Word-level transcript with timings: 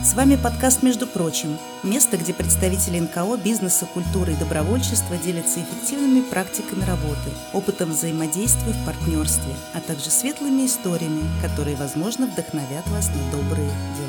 С 0.00 0.14
вами 0.14 0.36
подкаст 0.36 0.84
«Между 0.84 1.08
прочим»– 1.08 1.58
место, 1.82 2.16
где 2.16 2.32
представители 2.32 3.00
НКО, 3.00 3.36
бизнеса, 3.36 3.84
культуры 3.84 4.32
и 4.32 4.36
добровольчества 4.36 5.16
делятся 5.16 5.60
эффективными 5.60 6.20
практиками 6.22 6.84
работы, 6.84 7.30
опытом 7.52 7.90
взаимодействия 7.90 8.72
в 8.72 8.86
партнерстве, 8.86 9.52
а 9.74 9.80
также 9.80 10.10
светлыми 10.10 10.66
историями, 10.66 11.24
которые, 11.42 11.74
возможно, 11.74 12.28
вдохновят 12.28 12.86
вас 12.90 13.08
на 13.08 13.32
добрые 13.32 13.68
дела. 13.68 14.08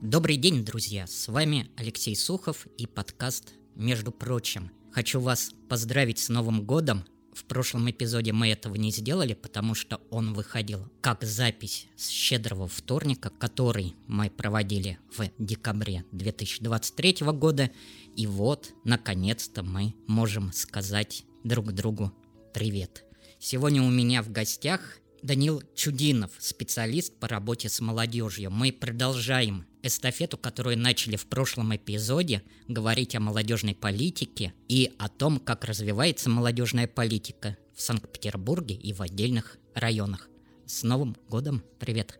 Добрый 0.00 0.36
день, 0.36 0.64
друзья! 0.64 1.06
С 1.06 1.28
вами 1.28 1.70
Алексей 1.76 2.16
Сухов 2.16 2.66
и 2.76 2.88
подкаст 2.88 3.54
«Между 3.76 4.10
прочим». 4.10 4.72
Хочу 4.92 5.20
вас 5.20 5.52
поздравить 5.68 6.18
с 6.18 6.28
Новым 6.28 6.64
годом. 6.64 7.04
В 7.32 7.44
прошлом 7.44 7.88
эпизоде 7.88 8.32
мы 8.32 8.48
этого 8.48 8.74
не 8.74 8.90
сделали, 8.90 9.34
потому 9.34 9.74
что 9.74 10.00
он 10.10 10.34
выходил 10.34 10.90
как 11.00 11.22
запись 11.22 11.86
с 11.96 12.08
щедрого 12.08 12.66
вторника, 12.66 13.30
который 13.30 13.94
мы 14.08 14.28
проводили 14.28 14.98
в 15.16 15.30
декабре 15.38 16.04
2023 16.10 17.18
года. 17.32 17.70
И 18.16 18.26
вот, 18.26 18.72
наконец-то, 18.84 19.62
мы 19.62 19.94
можем 20.08 20.52
сказать 20.52 21.24
друг 21.44 21.72
другу 21.72 22.12
привет. 22.52 23.04
Сегодня 23.38 23.82
у 23.82 23.90
меня 23.90 24.22
в 24.22 24.32
гостях 24.32 24.98
Данил 25.22 25.62
Чудинов, 25.74 26.30
специалист 26.38 27.12
по 27.18 27.26
работе 27.28 27.68
с 27.68 27.80
молодежью. 27.80 28.50
Мы 28.50 28.72
продолжаем 28.72 29.66
эстафету, 29.82 30.38
которую 30.38 30.78
начали 30.78 31.16
в 31.16 31.26
прошлом 31.26 31.74
эпизоде, 31.74 32.42
говорить 32.68 33.14
о 33.16 33.20
молодежной 33.20 33.74
политике 33.74 34.54
и 34.68 34.92
о 34.98 35.08
том, 35.08 35.40
как 35.40 35.64
развивается 35.64 36.30
молодежная 36.30 36.86
политика 36.86 37.56
в 37.74 37.82
Санкт-Петербурге 37.82 38.76
и 38.76 38.92
в 38.92 39.02
отдельных 39.02 39.58
районах. 39.74 40.28
С 40.66 40.82
Новым 40.82 41.16
годом! 41.28 41.64
Привет! 41.78 42.18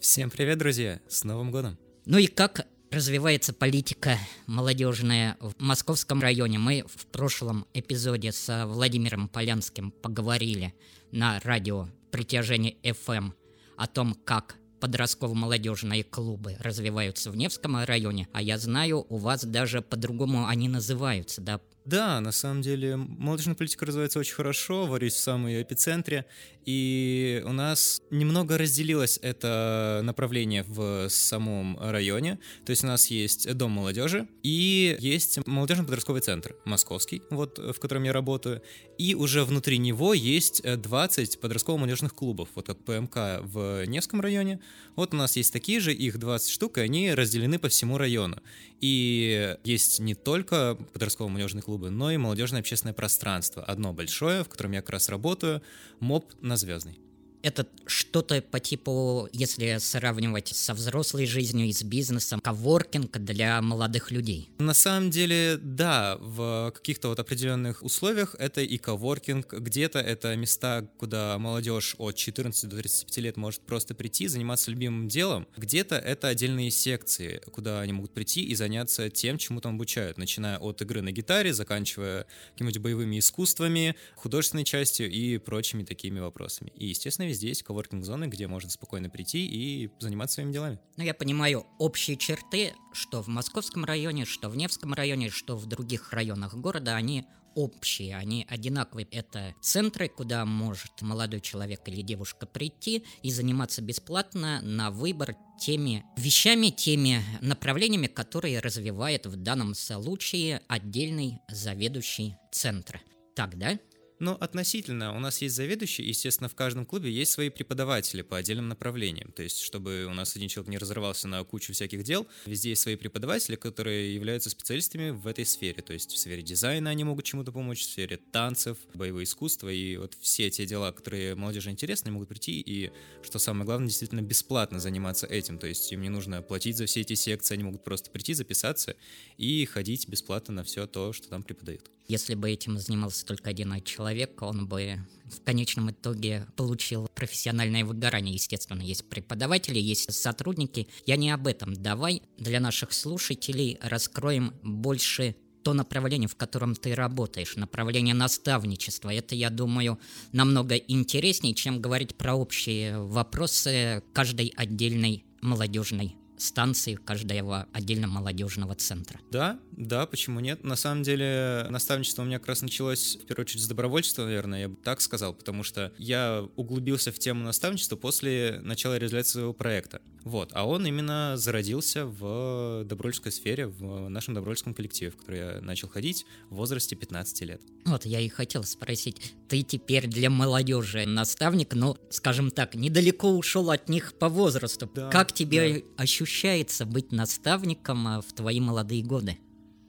Всем 0.00 0.30
привет, 0.30 0.58
друзья! 0.58 1.00
С 1.08 1.24
Новым 1.24 1.50
годом! 1.50 1.78
Ну 2.04 2.18
и 2.18 2.26
как 2.26 2.66
развивается 2.90 3.52
политика 3.52 4.18
молодежная 4.46 5.36
в 5.40 5.54
Московском 5.58 6.20
районе. 6.20 6.58
Мы 6.58 6.84
в 6.86 7.06
прошлом 7.06 7.66
эпизоде 7.74 8.32
с 8.32 8.66
Владимиром 8.66 9.28
Полянским 9.28 9.90
поговорили 9.90 10.74
на 11.10 11.40
радио 11.40 11.88
притяжение 12.14 12.76
FM 12.84 13.32
о 13.76 13.88
том, 13.88 14.14
как 14.14 14.54
подростково-молодежные 14.78 16.04
клубы 16.04 16.56
развиваются 16.60 17.32
в 17.32 17.36
Невском 17.36 17.84
районе, 17.84 18.28
а 18.32 18.40
я 18.40 18.56
знаю, 18.56 19.04
у 19.08 19.16
вас 19.16 19.44
даже 19.44 19.82
по-другому 19.82 20.46
они 20.46 20.68
называются, 20.68 21.40
да, 21.40 21.60
да, 21.84 22.18
на 22.20 22.32
самом 22.32 22.62
деле 22.62 22.96
молодежная 22.96 23.54
политика 23.54 23.84
развивается 23.84 24.18
очень 24.18 24.34
хорошо, 24.34 24.86
варюсь 24.86 25.12
в 25.12 25.18
самом 25.18 25.48
ее 25.48 25.62
эпицентре, 25.62 26.24
и 26.64 27.42
у 27.44 27.52
нас 27.52 28.00
немного 28.10 28.56
разделилось 28.56 29.18
это 29.20 30.00
направление 30.02 30.62
в 30.62 31.08
самом 31.10 31.78
районе, 31.78 32.38
то 32.64 32.70
есть 32.70 32.84
у 32.84 32.86
нас 32.86 33.08
есть 33.08 33.52
Дом 33.54 33.72
молодежи 33.72 34.26
и 34.42 34.96
есть 34.98 35.46
молодежный 35.46 35.84
подростковый 35.84 36.22
центр 36.22 36.56
московский, 36.64 37.22
вот 37.28 37.58
в 37.58 37.78
котором 37.78 38.04
я 38.04 38.14
работаю, 38.14 38.62
и 38.98 39.14
уже 39.14 39.44
внутри 39.44 39.78
него 39.78 40.14
есть 40.14 40.62
20 40.62 41.40
подростково-молодежных 41.40 42.14
клубов, 42.14 42.48
вот 42.54 42.66
как 42.66 42.78
ПМК 42.84 43.40
в 43.42 43.84
Невском 43.86 44.20
районе, 44.20 44.60
вот 44.96 45.14
у 45.14 45.16
нас 45.16 45.36
есть 45.36 45.52
такие 45.52 45.80
же, 45.80 45.92
их 45.92 46.18
20 46.18 46.50
штук, 46.50 46.78
и 46.78 46.82
они 46.82 47.12
разделены 47.12 47.58
по 47.58 47.68
всему 47.68 47.98
району. 47.98 48.38
И 48.80 49.56
есть 49.64 50.00
не 50.00 50.14
только 50.14 50.76
подростково-молодежные 50.92 51.62
клубы, 51.62 51.90
но 51.90 52.10
и 52.10 52.16
молодежное 52.16 52.60
общественное 52.60 52.94
пространство. 52.94 53.64
Одно 53.64 53.92
большое, 53.92 54.44
в 54.44 54.48
котором 54.48 54.72
я 54.72 54.80
как 54.80 54.90
раз 54.90 55.08
работаю, 55.08 55.62
МОП 56.00 56.32
на 56.40 56.56
Звездный 56.56 56.98
это 57.44 57.66
что-то 57.86 58.40
по 58.40 58.58
типу, 58.58 59.28
если 59.32 59.76
сравнивать 59.78 60.48
со 60.48 60.72
взрослой 60.72 61.26
жизнью 61.26 61.66
и 61.66 61.72
с 61.72 61.82
бизнесом, 61.82 62.40
коворкинг 62.40 63.18
для 63.18 63.60
молодых 63.60 64.10
людей? 64.10 64.48
На 64.58 64.72
самом 64.72 65.10
деле, 65.10 65.58
да, 65.60 66.16
в 66.20 66.72
каких-то 66.74 67.08
вот 67.08 67.20
определенных 67.20 67.82
условиях 67.82 68.34
это 68.38 68.62
и 68.62 68.78
коворкинг, 68.78 69.52
где-то 69.52 69.98
это 69.98 70.34
места, 70.36 70.88
куда 70.96 71.38
молодежь 71.38 71.94
от 71.98 72.16
14 72.16 72.68
до 72.68 72.76
35 72.78 73.18
лет 73.18 73.36
может 73.36 73.60
просто 73.60 73.94
прийти, 73.94 74.26
заниматься 74.26 74.70
любимым 74.70 75.08
делом, 75.08 75.46
где-то 75.56 75.96
это 75.96 76.28
отдельные 76.28 76.70
секции, 76.70 77.42
куда 77.52 77.82
они 77.82 77.92
могут 77.92 78.14
прийти 78.14 78.42
и 78.42 78.54
заняться 78.54 79.10
тем, 79.10 79.36
чему 79.36 79.60
там 79.60 79.74
обучают, 79.74 80.16
начиная 80.16 80.58
от 80.58 80.80
игры 80.80 81.02
на 81.02 81.12
гитаре, 81.12 81.52
заканчивая 81.52 82.26
какими-нибудь 82.52 82.80
боевыми 82.80 83.18
искусствами, 83.18 83.96
художественной 84.16 84.64
частью 84.64 85.10
и 85.10 85.36
прочими 85.36 85.84
такими 85.84 86.20
вопросами. 86.20 86.72
И, 86.76 86.86
естественно, 86.86 87.33
везде 87.34 87.48
есть 87.48 87.62
коворкинг-зоны, 87.64 88.26
где 88.26 88.46
можно 88.46 88.70
спокойно 88.70 89.10
прийти 89.10 89.46
и 89.46 89.90
заниматься 89.98 90.34
своими 90.34 90.52
делами. 90.52 90.78
Ну, 90.96 91.04
я 91.04 91.14
понимаю 91.14 91.66
общие 91.78 92.16
черты, 92.16 92.74
что 92.92 93.22
в 93.22 93.28
Московском 93.28 93.84
районе, 93.84 94.24
что 94.24 94.48
в 94.48 94.56
Невском 94.56 94.94
районе, 94.94 95.30
что 95.30 95.56
в 95.56 95.66
других 95.66 96.12
районах 96.12 96.54
города, 96.54 96.94
они 96.94 97.26
общие, 97.56 98.16
они 98.16 98.46
одинаковые. 98.48 99.06
Это 99.10 99.54
центры, 99.60 100.08
куда 100.08 100.44
может 100.44 101.02
молодой 101.02 101.40
человек 101.40 101.80
или 101.86 102.02
девушка 102.02 102.46
прийти 102.46 103.04
и 103.22 103.30
заниматься 103.30 103.82
бесплатно 103.82 104.60
на 104.62 104.90
выбор 104.90 105.36
теми 105.60 106.04
вещами, 106.16 106.68
теми 106.68 107.22
направлениями, 107.40 108.06
которые 108.08 108.60
развивает 108.60 109.26
в 109.26 109.36
данном 109.36 109.74
случае 109.74 110.62
отдельный 110.68 111.38
заведующий 111.48 112.36
центра. 112.50 113.00
Так, 113.36 113.56
да? 113.56 113.78
Ну, 114.20 114.32
относительно. 114.32 115.16
У 115.16 115.18
нас 115.18 115.42
есть 115.42 115.56
заведующий, 115.56 116.04
естественно, 116.04 116.48
в 116.48 116.54
каждом 116.54 116.86
клубе 116.86 117.10
есть 117.10 117.32
свои 117.32 117.48
преподаватели 117.48 118.22
по 118.22 118.36
отдельным 118.36 118.68
направлениям. 118.68 119.32
То 119.32 119.42
есть, 119.42 119.60
чтобы 119.60 120.06
у 120.08 120.14
нас 120.14 120.36
один 120.36 120.48
человек 120.48 120.70
не 120.70 120.78
разорвался 120.78 121.26
на 121.26 121.42
кучу 121.42 121.72
всяких 121.72 122.04
дел, 122.04 122.26
везде 122.46 122.70
есть 122.70 122.82
свои 122.82 122.94
преподаватели, 122.94 123.56
которые 123.56 124.14
являются 124.14 124.50
специалистами 124.50 125.10
в 125.10 125.26
этой 125.26 125.44
сфере. 125.44 125.82
То 125.82 125.92
есть, 125.92 126.12
в 126.12 126.18
сфере 126.18 126.42
дизайна 126.42 126.90
они 126.90 127.02
могут 127.02 127.24
чему-то 127.24 127.50
помочь, 127.50 127.80
в 127.80 127.84
сфере 127.90 128.16
танцев, 128.16 128.78
боевого 128.94 129.24
искусства 129.24 129.68
и 129.68 129.96
вот 129.96 130.16
все 130.20 130.48
те 130.48 130.64
дела, 130.64 130.92
которые 130.92 131.34
молодежи 131.34 131.70
интересны, 131.70 132.12
могут 132.12 132.28
прийти 132.28 132.60
и, 132.60 132.92
что 133.22 133.40
самое 133.40 133.64
главное, 133.64 133.88
действительно 133.88 134.22
бесплатно 134.22 134.78
заниматься 134.78 135.26
этим. 135.26 135.58
То 135.58 135.66
есть, 135.66 135.90
им 135.90 136.02
не 136.02 136.08
нужно 136.08 136.40
платить 136.40 136.76
за 136.76 136.86
все 136.86 137.00
эти 137.00 137.14
секции, 137.14 137.54
они 137.54 137.64
могут 137.64 137.82
просто 137.82 138.12
прийти, 138.12 138.32
записаться 138.34 138.96
и 139.38 139.64
ходить 139.64 140.08
бесплатно 140.08 140.54
на 140.54 140.62
все 140.62 140.86
то, 140.86 141.12
что 141.12 141.28
там 141.28 141.42
преподают. 141.42 141.90
Если 142.06 142.34
бы 142.34 142.50
этим 142.50 142.78
занимался 142.78 143.24
только 143.24 143.48
один 143.48 143.82
человек, 143.82 144.03
он 144.42 144.66
бы 144.66 144.98
в 145.24 145.42
конечном 145.42 145.90
итоге 145.90 146.46
получил 146.56 147.08
профессиональное 147.14 147.84
выгорание. 147.84 148.34
Естественно, 148.34 148.82
есть 148.82 149.08
преподаватели, 149.08 149.78
есть 149.78 150.12
сотрудники. 150.12 150.88
Я 151.06 151.16
не 151.16 151.30
об 151.30 151.46
этом. 151.46 151.74
Давай 151.74 152.22
для 152.38 152.60
наших 152.60 152.92
слушателей 152.92 153.78
раскроем 153.82 154.54
больше 154.62 155.36
то 155.62 155.72
направление, 155.72 156.28
в 156.28 156.36
котором 156.36 156.76
ты 156.76 156.94
работаешь, 156.94 157.56
направление 157.56 158.14
наставничества. 158.14 159.12
Это, 159.12 159.34
я 159.34 159.48
думаю, 159.48 159.98
намного 160.32 160.76
интереснее, 160.76 161.54
чем 161.54 161.80
говорить 161.80 162.14
про 162.16 162.34
общие 162.34 162.98
вопросы 162.98 164.02
каждой 164.12 164.52
отдельной 164.56 165.24
молодежной 165.40 166.16
станции 166.44 166.94
каждого 166.94 167.66
отдельно 167.72 168.06
молодежного 168.06 168.74
центра. 168.74 169.20
Да, 169.30 169.58
да, 169.72 170.06
почему 170.06 170.40
нет? 170.40 170.62
На 170.64 170.76
самом 170.76 171.02
деле 171.02 171.66
наставничество 171.70 172.22
у 172.22 172.24
меня 172.24 172.38
как 172.38 172.48
раз 172.48 172.62
началось 172.62 173.16
в 173.16 173.26
первую 173.26 173.44
очередь 173.44 173.62
с 173.62 173.68
добровольчества, 173.68 174.24
наверное, 174.24 174.60
я 174.62 174.68
бы 174.68 174.76
так 174.76 175.00
сказал, 175.00 175.34
потому 175.34 175.62
что 175.62 175.92
я 175.98 176.46
углубился 176.56 177.12
в 177.12 177.18
тему 177.18 177.44
наставничества 177.44 177.96
после 177.96 178.60
начала 178.62 178.96
реализации 178.96 179.32
своего 179.32 179.52
проекта. 179.52 180.00
Вот, 180.24 180.50
а 180.54 180.66
он 180.66 180.86
именно 180.86 181.34
зародился 181.36 182.06
в 182.06 182.84
добровольческой 182.84 183.30
сфере, 183.30 183.66
в 183.66 184.08
нашем 184.08 184.32
добровольческом 184.32 184.72
коллективе, 184.72 185.10
в 185.10 185.16
который 185.16 185.38
я 185.38 185.60
начал 185.60 185.88
ходить 185.88 186.24
в 186.48 186.54
возрасте 186.54 186.96
15 186.96 187.42
лет. 187.42 187.60
Вот, 187.84 188.06
я 188.06 188.20
и 188.20 188.28
хотел 188.30 188.64
спросить, 188.64 189.34
ты 189.48 189.62
теперь 189.62 190.06
для 190.06 190.30
молодежи 190.30 191.04
наставник, 191.04 191.74
но, 191.74 191.98
скажем 192.08 192.50
так, 192.50 192.74
недалеко 192.74 193.32
ушел 193.32 193.70
от 193.70 193.90
них 193.90 194.14
по 194.14 194.30
возрасту. 194.30 194.90
Да, 194.94 195.10
как 195.10 195.32
тебе 195.32 195.80
да. 195.80 196.02
Ощущается 196.34 196.84
быть 196.84 197.12
наставником 197.12 198.08
а, 198.08 198.20
в 198.20 198.32
твои 198.32 198.58
молодые 198.60 199.04
годы? 199.04 199.38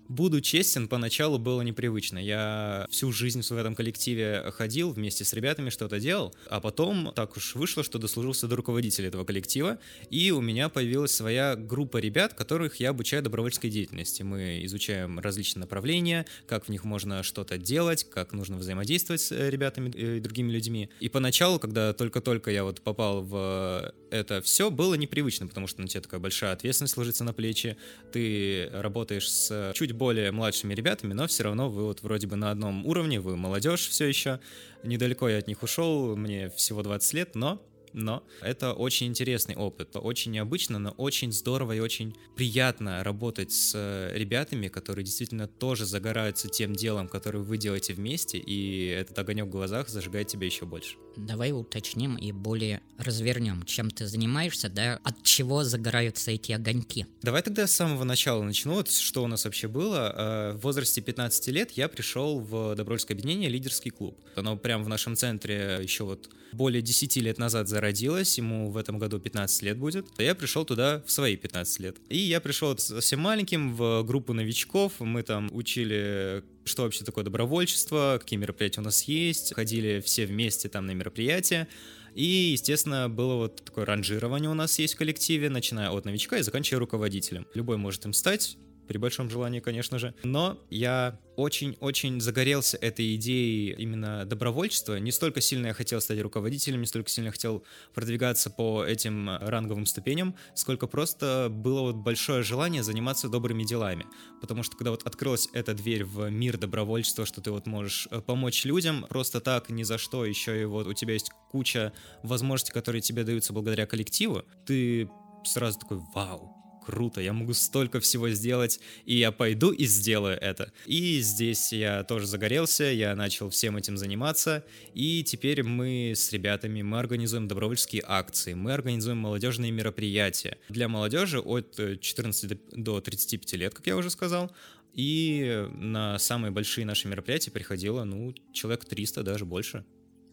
Буду 0.08 0.40
честен, 0.40 0.88
поначалу 0.88 1.40
было 1.40 1.62
непривычно. 1.62 2.20
Я 2.20 2.86
всю 2.92 3.12
жизнь 3.12 3.42
в 3.42 3.52
этом 3.52 3.74
коллективе 3.74 4.52
ходил, 4.52 4.92
вместе 4.92 5.26
с 5.26 5.34
ребятами 5.34 5.72
что-то 5.72 6.00
делал, 6.00 6.36
а 6.48 6.60
потом 6.60 7.12
так 7.16 7.36
уж 7.38 7.56
вышло, 7.56 7.84
что 7.84 7.98
дослужился 7.98 8.48
до 8.48 8.56
руководителя 8.56 9.08
этого 9.08 9.26
коллектива, 9.26 9.80
и 10.12 10.30
у 10.32 10.42
меня 10.42 10.70
появилась 10.70 11.12
своя 11.12 11.56
группа 11.56 11.98
ребят, 11.98 12.36
которых 12.36 12.80
я 12.80 12.92
обучаю 12.92 13.24
добровольческой 13.24 13.72
деятельности. 13.72 14.22
Мы 14.22 14.64
изучаем 14.66 15.20
различные 15.20 15.62
направления, 15.62 16.28
как 16.46 16.66
в 16.66 16.70
них 16.70 16.84
можно 16.84 17.24
что-то 17.24 17.58
делать, 17.58 18.04
как 18.04 18.32
нужно 18.32 18.58
взаимодействовать 18.58 19.22
с 19.22 19.32
э, 19.32 19.50
ребятами 19.50 19.90
и 19.90 20.20
другими 20.20 20.52
людьми. 20.52 20.90
И 21.00 21.10
поначалу, 21.10 21.58
когда 21.58 21.94
только-только 21.94 22.52
я 22.52 22.64
вот 22.64 22.82
попал 22.82 23.24
в 23.24 23.92
это 24.12 24.42
все, 24.42 24.70
было 24.70 24.94
непривычно, 24.94 25.48
потому 25.48 25.66
что 25.66 25.82
на 25.82 25.88
тебе 25.88 26.02
такая 26.02 26.20
большая 26.20 26.54
ответственность 26.54 26.96
ложится 26.96 27.24
на 27.24 27.34
плечи, 27.34 27.76
ты 28.12 28.70
работаешь 28.72 29.30
с 29.30 29.72
чуть 29.74 29.95
более 29.96 30.32
младшими 30.32 30.74
ребятами, 30.74 31.14
но 31.14 31.28
все 31.28 31.44
равно 31.44 31.70
вы 31.70 31.86
вот 31.86 32.04
вроде 32.04 32.28
бы 32.28 32.36
на 32.36 32.52
одном 32.52 32.86
уровне, 32.86 33.20
вы 33.20 33.38
молодежь 33.38 33.88
все 33.88 34.06
еще. 34.06 34.40
Недалеко 34.84 35.28
я 35.28 35.40
от 35.40 35.48
них 35.48 35.64
ушел, 35.64 36.16
мне 36.16 36.50
всего 36.52 36.84
20 36.84 37.14
лет, 37.14 37.36
но 37.36 37.62
но 37.96 38.24
это 38.42 38.74
очень 38.74 39.08
интересный 39.08 39.56
опыт. 39.56 39.96
Очень 39.96 40.34
необычно, 40.34 40.80
но 40.80 40.92
очень 40.92 41.32
здорово 41.32 41.74
и 41.74 41.80
очень 41.80 42.16
приятно 42.36 43.04
работать 43.04 43.52
с 43.52 43.72
э, 43.74 44.12
ребятами, 44.16 44.68
которые 44.68 45.06
действительно 45.06 45.48
тоже 45.48 45.86
загораются 45.86 46.50
тем 46.50 46.74
делом, 46.74 47.08
которое 47.08 47.40
вы 47.40 47.58
делаете 47.58 47.94
вместе, 47.94 48.38
и 48.38 48.88
этот 48.88 49.18
огонек 49.18 49.46
в 49.46 49.50
глазах 49.50 49.90
зажигает 49.90 50.28
тебя 50.28 50.46
еще 50.46 50.66
больше. 50.66 50.96
Давай 51.16 51.54
уточним 51.54 52.18
и 52.18 52.32
более 52.32 52.82
развернем, 52.98 53.64
чем 53.64 53.90
ты 53.90 54.06
занимаешься, 54.06 54.70
да, 54.70 55.00
от 55.04 55.24
чего 55.24 55.64
загораются 55.64 56.32
эти 56.32 56.52
огоньки. 56.52 57.08
Давай 57.22 57.42
тогда 57.42 57.66
с 57.68 57.72
самого 57.72 58.04
начала 58.04 58.44
начну, 58.44 58.74
вот 58.74 58.92
что 58.92 59.24
у 59.24 59.28
нас 59.28 59.46
вообще 59.46 59.68
было. 59.68 60.14
Э, 60.16 60.58
в 60.58 60.62
возрасте 60.62 61.02
15 61.02 61.48
лет 61.48 61.72
я 61.72 61.88
пришел 61.88 62.40
в 62.40 62.76
Добровольское 62.76 63.14
объединение 63.14 63.50
«Лидерский 63.50 63.92
клуб». 63.92 64.20
Оно 64.36 64.58
прямо 64.58 64.84
в 64.84 64.90
нашем 64.90 65.16
центре 65.16 65.80
еще 65.82 66.04
вот 66.04 66.30
более 66.52 66.82
10 66.82 67.16
лет 67.18 67.38
назад 67.38 67.68
зародилось, 67.86 68.38
ему 68.38 68.72
в 68.72 68.78
этом 68.78 68.98
году 68.98 69.20
15 69.20 69.62
лет 69.64 69.78
будет. 69.78 70.08
Я 70.18 70.34
пришел 70.34 70.66
туда 70.66 71.04
в 71.06 71.12
свои 71.12 71.36
15 71.36 71.80
лет. 71.80 71.98
И 72.10 72.18
я 72.18 72.42
пришел 72.42 72.76
совсем 72.78 73.20
маленьким 73.20 73.76
в 73.76 74.04
группу 74.04 74.34
новичков, 74.34 74.94
мы 75.00 75.22
там 75.24 75.50
учили 75.52 76.44
что 76.68 76.82
вообще 76.82 77.06
такое 77.06 77.24
добровольчество, 77.24 78.18
какие 78.20 78.40
мероприятия 78.40 78.82
у 78.82 78.84
нас 78.84 79.04
есть, 79.04 79.54
ходили 79.54 80.02
все 80.04 80.26
вместе 80.26 80.68
там 80.68 80.88
на 80.88 80.92
мероприятия. 80.92 81.68
И, 82.16 82.26
естественно, 82.54 83.08
было 83.08 83.36
вот 83.36 83.64
такое 83.64 83.86
ранжирование 83.86 84.50
у 84.50 84.56
нас 84.56 84.80
есть 84.80 84.96
в 84.96 84.98
коллективе, 84.98 85.50
начиная 85.50 85.92
от 85.92 86.06
новичка 86.06 86.38
и 86.38 86.42
заканчивая 86.42 86.80
руководителем. 86.80 87.46
Любой 87.54 87.78
может 87.78 88.04
им 88.06 88.14
стать, 88.14 88.58
при 88.88 88.98
большом 88.98 89.30
желании, 89.30 89.60
конечно 89.60 90.00
же. 90.00 90.14
Но 90.24 90.60
я 90.70 91.20
очень-очень 91.36 92.22
загорелся 92.22 92.78
этой 92.78 93.16
идеей 93.16 93.74
именно 93.74 94.26
добровольчества. 94.26 94.96
Не 94.96 95.12
столько 95.12 95.42
сильно 95.42 95.68
я 95.68 95.74
хотел 95.74 96.02
стать 96.02 96.22
руководителем, 96.22 96.82
не 96.82 96.88
столько 96.88 97.10
сильно 97.10 97.32
хотел 97.32 97.64
продвигаться 97.94 98.50
по 98.50 98.84
этим 98.86 99.30
ранговым 99.30 99.86
ступеням, 99.86 100.36
сколько 100.54 100.88
просто 100.88 101.48
было 101.50 101.82
вот 101.82 101.96
большое 101.96 102.44
желание 102.44 102.84
заниматься 102.84 103.30
добрыми 103.30 103.64
делами. 103.64 104.06
Потому 104.42 104.64
что 104.64 104.78
когда 104.78 104.92
вот 104.92 105.04
открылась 105.04 105.50
эта 105.54 105.74
дверь 105.74 106.06
в 106.06 106.30
мир 106.30 106.58
добровольчества, 106.58 107.26
что 107.26 107.42
ты 107.42 107.52
вот 107.52 107.68
можешь 107.68 108.08
э, 108.12 108.22
помочь 108.22 108.66
людям 108.66 109.06
просто 109.10 109.42
так, 109.42 109.70
ни 109.70 109.84
за 109.84 109.98
что, 109.98 110.26
еще 110.26 110.62
и 110.62 110.66
вот 110.66 110.88
у 110.88 110.94
тебя 110.94 111.14
есть 111.14 111.32
куча 111.52 111.94
возможностей, 112.24 112.74
которые 112.74 113.02
тебе 113.02 113.24
даются 113.24 113.54
благодаря 113.54 113.86
коллективу, 113.86 114.44
ты 114.66 115.10
сразу 115.44 115.80
такой, 115.80 116.02
вау, 116.14 116.65
круто, 116.86 117.22
я 117.22 117.34
могу 117.34 117.54
столько 117.54 118.00
всего 118.00 118.30
сделать, 118.30 118.80
и 119.06 119.16
я 119.18 119.32
пойду 119.32 119.72
и 119.72 119.86
сделаю 119.86 120.38
это. 120.40 120.72
И 120.86 121.20
здесь 121.20 121.74
я 121.74 122.04
тоже 122.04 122.28
загорелся, 122.28 122.84
я 122.86 123.16
начал 123.16 123.50
всем 123.50 123.78
этим 123.78 123.98
заниматься, 123.98 124.64
и 124.94 125.24
теперь 125.24 125.64
мы 125.64 126.14
с 126.16 126.32
ребятами, 126.32 126.82
мы 126.82 127.00
организуем 127.00 127.48
добровольческие 127.48 128.04
акции, 128.06 128.54
мы 128.54 128.74
организуем 128.74 129.18
молодежные 129.18 129.72
мероприятия 129.72 130.58
для 130.70 130.88
молодежи 130.88 131.40
от 131.40 131.76
14 131.76 132.58
до 132.72 133.02
35 133.02 133.54
лет, 133.54 133.74
как 133.74 133.88
я 133.88 133.98
уже 133.98 134.10
сказал, 134.10 134.52
и 134.94 135.68
на 135.74 136.18
самые 136.20 136.52
большие 136.52 136.86
наши 136.86 137.08
мероприятия 137.08 137.52
приходило, 137.52 138.04
ну, 138.04 138.34
человек 138.54 138.86
300, 138.86 139.24
даже 139.24 139.46
больше. 139.46 139.84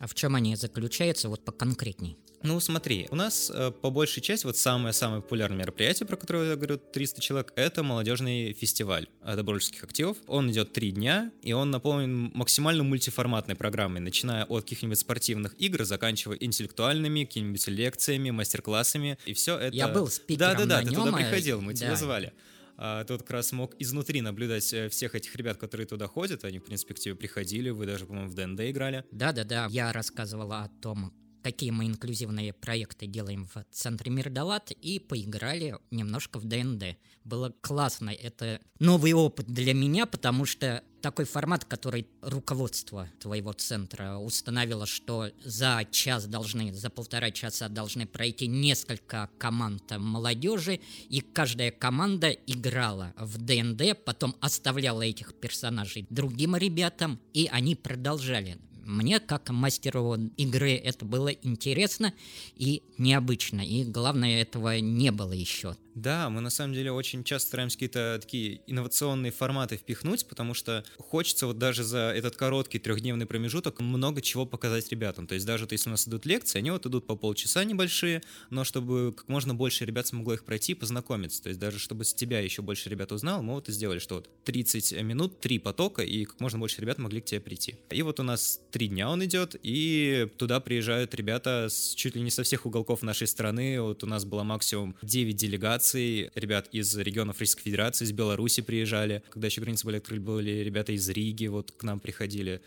А 0.03 0.09
в 0.09 0.15
чем 0.15 0.35
они 0.35 0.57
заключаются, 0.57 1.29
вот 1.29 1.45
поконкретней? 1.45 2.19
Ну, 2.43 2.59
смотри, 2.59 3.07
у 3.13 3.15
нас 3.15 3.53
э, 3.55 3.71
по 3.71 3.89
большей 3.89 4.21
части 4.21 4.45
вот 4.45 4.57
самое-самое 4.57 5.23
популярное 5.23 5.59
мероприятие, 5.59 6.09
про 6.09 6.17
которое 6.17 6.51
я 6.51 6.57
говорю, 6.57 6.77
300 6.77 7.21
человек, 7.21 7.53
это 7.55 7.85
молодежный 7.85 8.53
фестиваль 8.53 9.07
добровольческих 9.25 9.85
активов. 9.85 10.17
Он 10.27 10.51
идет 10.51 10.73
три 10.73 10.91
дня, 10.91 11.31
и 11.41 11.53
он 11.53 11.71
наполнен 11.71 12.33
максимально 12.35 12.83
мультиформатной 12.83 13.55
программой, 13.55 14.01
начиная 14.01 14.45
от 14.45 14.65
каких-нибудь 14.65 14.99
спортивных 14.99 15.55
игр, 15.61 15.85
заканчивая 15.85 16.37
интеллектуальными, 16.41 17.23
какими-нибудь 17.23 17.69
лекциями, 17.69 18.31
мастер-классами, 18.31 19.19
и 19.25 19.35
все 19.35 19.57
это... 19.57 19.77
Я 19.77 19.87
был 19.87 20.09
спикером 20.09 20.57
Да-да-да, 20.57 20.81
ты 20.81 20.87
нем, 20.87 21.05
туда 21.05 21.11
э, 21.11 21.23
приходил, 21.23 21.61
мы 21.61 21.75
да. 21.75 21.79
тебя 21.79 21.95
звали 21.95 22.33
а, 22.85 23.07
вот 23.09 23.21
как 23.21 23.31
раз 23.31 23.53
мог 23.53 23.77
изнутри 23.79 24.23
наблюдать 24.23 24.73
э, 24.73 24.89
всех 24.89 25.15
этих 25.15 25.37
ребят, 25.37 25.57
которые 25.57 25.87
туда 25.87 26.09
ходят. 26.09 26.45
Они, 26.45 26.59
в 26.59 26.65
принципе, 26.65 26.95
к 26.95 26.99
тебе 26.99 27.15
приходили, 27.15 27.71
вы 27.71 27.87
даже, 27.87 28.07
по-моему, 28.07 28.29
в 28.29 28.35
ДНД 28.35 28.63
играли. 28.63 29.05
Да-да-да, 29.13 29.69
я 29.71 29.93
рассказывала 29.93 30.65
о 30.65 30.69
том, 30.81 31.13
какие 31.45 31.71
мы 31.71 31.87
инклюзивные 31.87 32.53
проекты 32.53 33.07
делаем 33.07 33.47
в 33.55 33.65
центре 33.71 34.11
Мирдалат 34.11 34.73
и 34.73 34.99
поиграли 34.99 35.77
немножко 35.93 36.41
в 36.41 36.45
ДНД. 36.45 36.97
Было 37.23 37.55
классно, 37.61 38.11
это 38.11 38.61
новый 38.81 39.13
опыт 39.13 39.47
для 39.47 39.75
меня, 39.75 40.05
потому 40.05 40.45
что 40.45 40.83
такой 41.03 41.25
формат, 41.27 41.65
который 41.65 42.07
руководство 42.23 43.09
твоего 43.19 43.53
центра 43.53 44.17
установило, 44.17 44.87
что 44.87 45.31
за 45.45 45.87
час 45.91 46.27
должны, 46.27 46.73
за 46.73 46.89
полтора 46.89 47.31
часа 47.31 47.69
должны 47.69 48.07
пройти 48.07 48.47
несколько 48.47 49.29
команд 49.37 49.83
молодежи, 49.99 50.81
и 51.09 51.21
каждая 51.21 51.73
команда 51.73 52.31
играла 52.31 53.13
в 53.19 53.39
ДНД, 53.39 54.05
потом 54.05 54.35
оставляла 54.41 55.03
этих 55.03 55.35
персонажей 55.35 56.07
другим 56.09 56.57
ребятам, 56.57 57.21
и 57.35 57.49
они 57.51 57.75
продолжали 57.75 58.59
мне, 58.85 59.21
как 59.21 59.51
мастеру 59.51 60.17
игры, 60.37 60.73
это 60.73 61.05
было 61.05 61.29
интересно 61.29 62.13
и 62.57 62.83
необычно. 62.99 63.61
И 63.61 63.85
главное, 63.85 64.43
этого 64.43 64.81
не 64.81 65.13
было 65.13 65.33
еще. 65.33 65.77
Да, 65.95 66.31
мы 66.31 66.41
на 66.41 66.51
самом 66.51 66.75
деле 66.75 66.91
очень 66.91 67.23
часто 67.23 67.49
стараемся 67.49 67.77
какие-то 67.77 68.19
такие 68.21 68.63
инновационные 68.67 69.31
форматы 69.31 69.77
впихнуть, 69.77 70.27
потому 70.27 70.55
что 70.55 70.85
хочется 70.99 71.47
вот 71.47 71.59
даже 71.59 71.85
за 71.85 72.13
этот 72.17 72.37
короткий 72.37 72.79
трехдневный 72.79 73.27
промежуток 73.27 73.81
много 73.81 74.23
чего 74.23 74.47
показать 74.47 74.91
ребятам. 74.91 75.27
То 75.27 75.35
есть 75.35 75.47
даже 75.47 75.65
вот 75.65 75.73
если 75.73 75.91
у 75.91 75.93
нас 75.93 76.09
идут 76.09 76.25
лекции, 76.25 76.59
они 76.59 76.71
вот 76.71 76.87
идут 76.87 77.07
по 77.07 77.15
полчаса 77.15 77.65
небольшие, 77.65 78.23
но 78.49 78.65
чтобы 78.65 79.13
как 79.17 79.29
можно 79.29 79.55
больше 79.55 79.85
ребят 79.85 80.07
смогло 80.07 80.35
их 80.35 80.45
пройти 80.45 80.73
и 80.73 80.75
познакомиться. 80.75 81.43
То 81.43 81.51
есть 81.51 81.61
даже 81.61 81.79
чтобы 81.79 82.05
с 82.05 82.15
тебя 82.15 82.41
еще 82.41 82.63
больше 82.63 82.89
ребят 82.89 83.13
узнал, 83.13 83.43
мы 83.43 83.55
вот 83.55 83.69
и 83.69 83.73
сделали, 83.73 83.99
что 83.99 84.17
вот 84.17 84.31
30 84.45 85.03
минут, 85.03 85.41
три 85.41 85.59
потока, 85.59 86.03
и 86.03 86.25
как 86.25 86.41
можно 86.41 86.59
больше 86.59 86.81
ребят 86.81 86.99
могли 86.99 87.21
к 87.21 87.27
тебе 87.27 87.41
прийти. 87.41 87.77
И 87.91 88.03
вот 88.03 88.19
у 88.19 88.23
нас 88.23 88.61
три 88.71 88.89
дня 88.89 89.11
он 89.11 89.23
идет, 89.25 89.57
и 89.63 90.29
туда 90.39 90.61
приезжают 90.61 91.15
ребята 91.15 91.69
с, 91.69 91.95
чуть 91.95 92.17
ли 92.17 92.23
не 92.23 92.31
со 92.31 92.43
всех 92.45 92.65
уголков 92.65 93.03
нашей 93.03 93.27
страны. 93.27 93.81
Вот 93.81 94.03
у 94.05 94.07
нас 94.07 94.25
было 94.25 94.43
максимум 94.43 94.97
9 95.03 95.37
делегаций, 95.37 95.82
делегаций, 95.83 96.31
ребят 96.35 96.69
из 96.73 96.97
регионов 96.97 97.39
Российской 97.41 97.63
Федерации, 97.63 98.05
из 98.05 98.13
Беларуси 98.13 98.63
приезжали. 98.63 99.23
Когда 99.31 99.47
еще 99.49 99.61
границы 99.61 99.85
были 99.87 99.97
открыты, 99.97 100.23
были 100.23 100.51
ребята 100.63 100.93
из 100.93 101.09
Риги, 101.09 101.47
вот 101.47 101.73
к 101.73 101.83
нам 101.83 102.01
приходили 102.01 102.61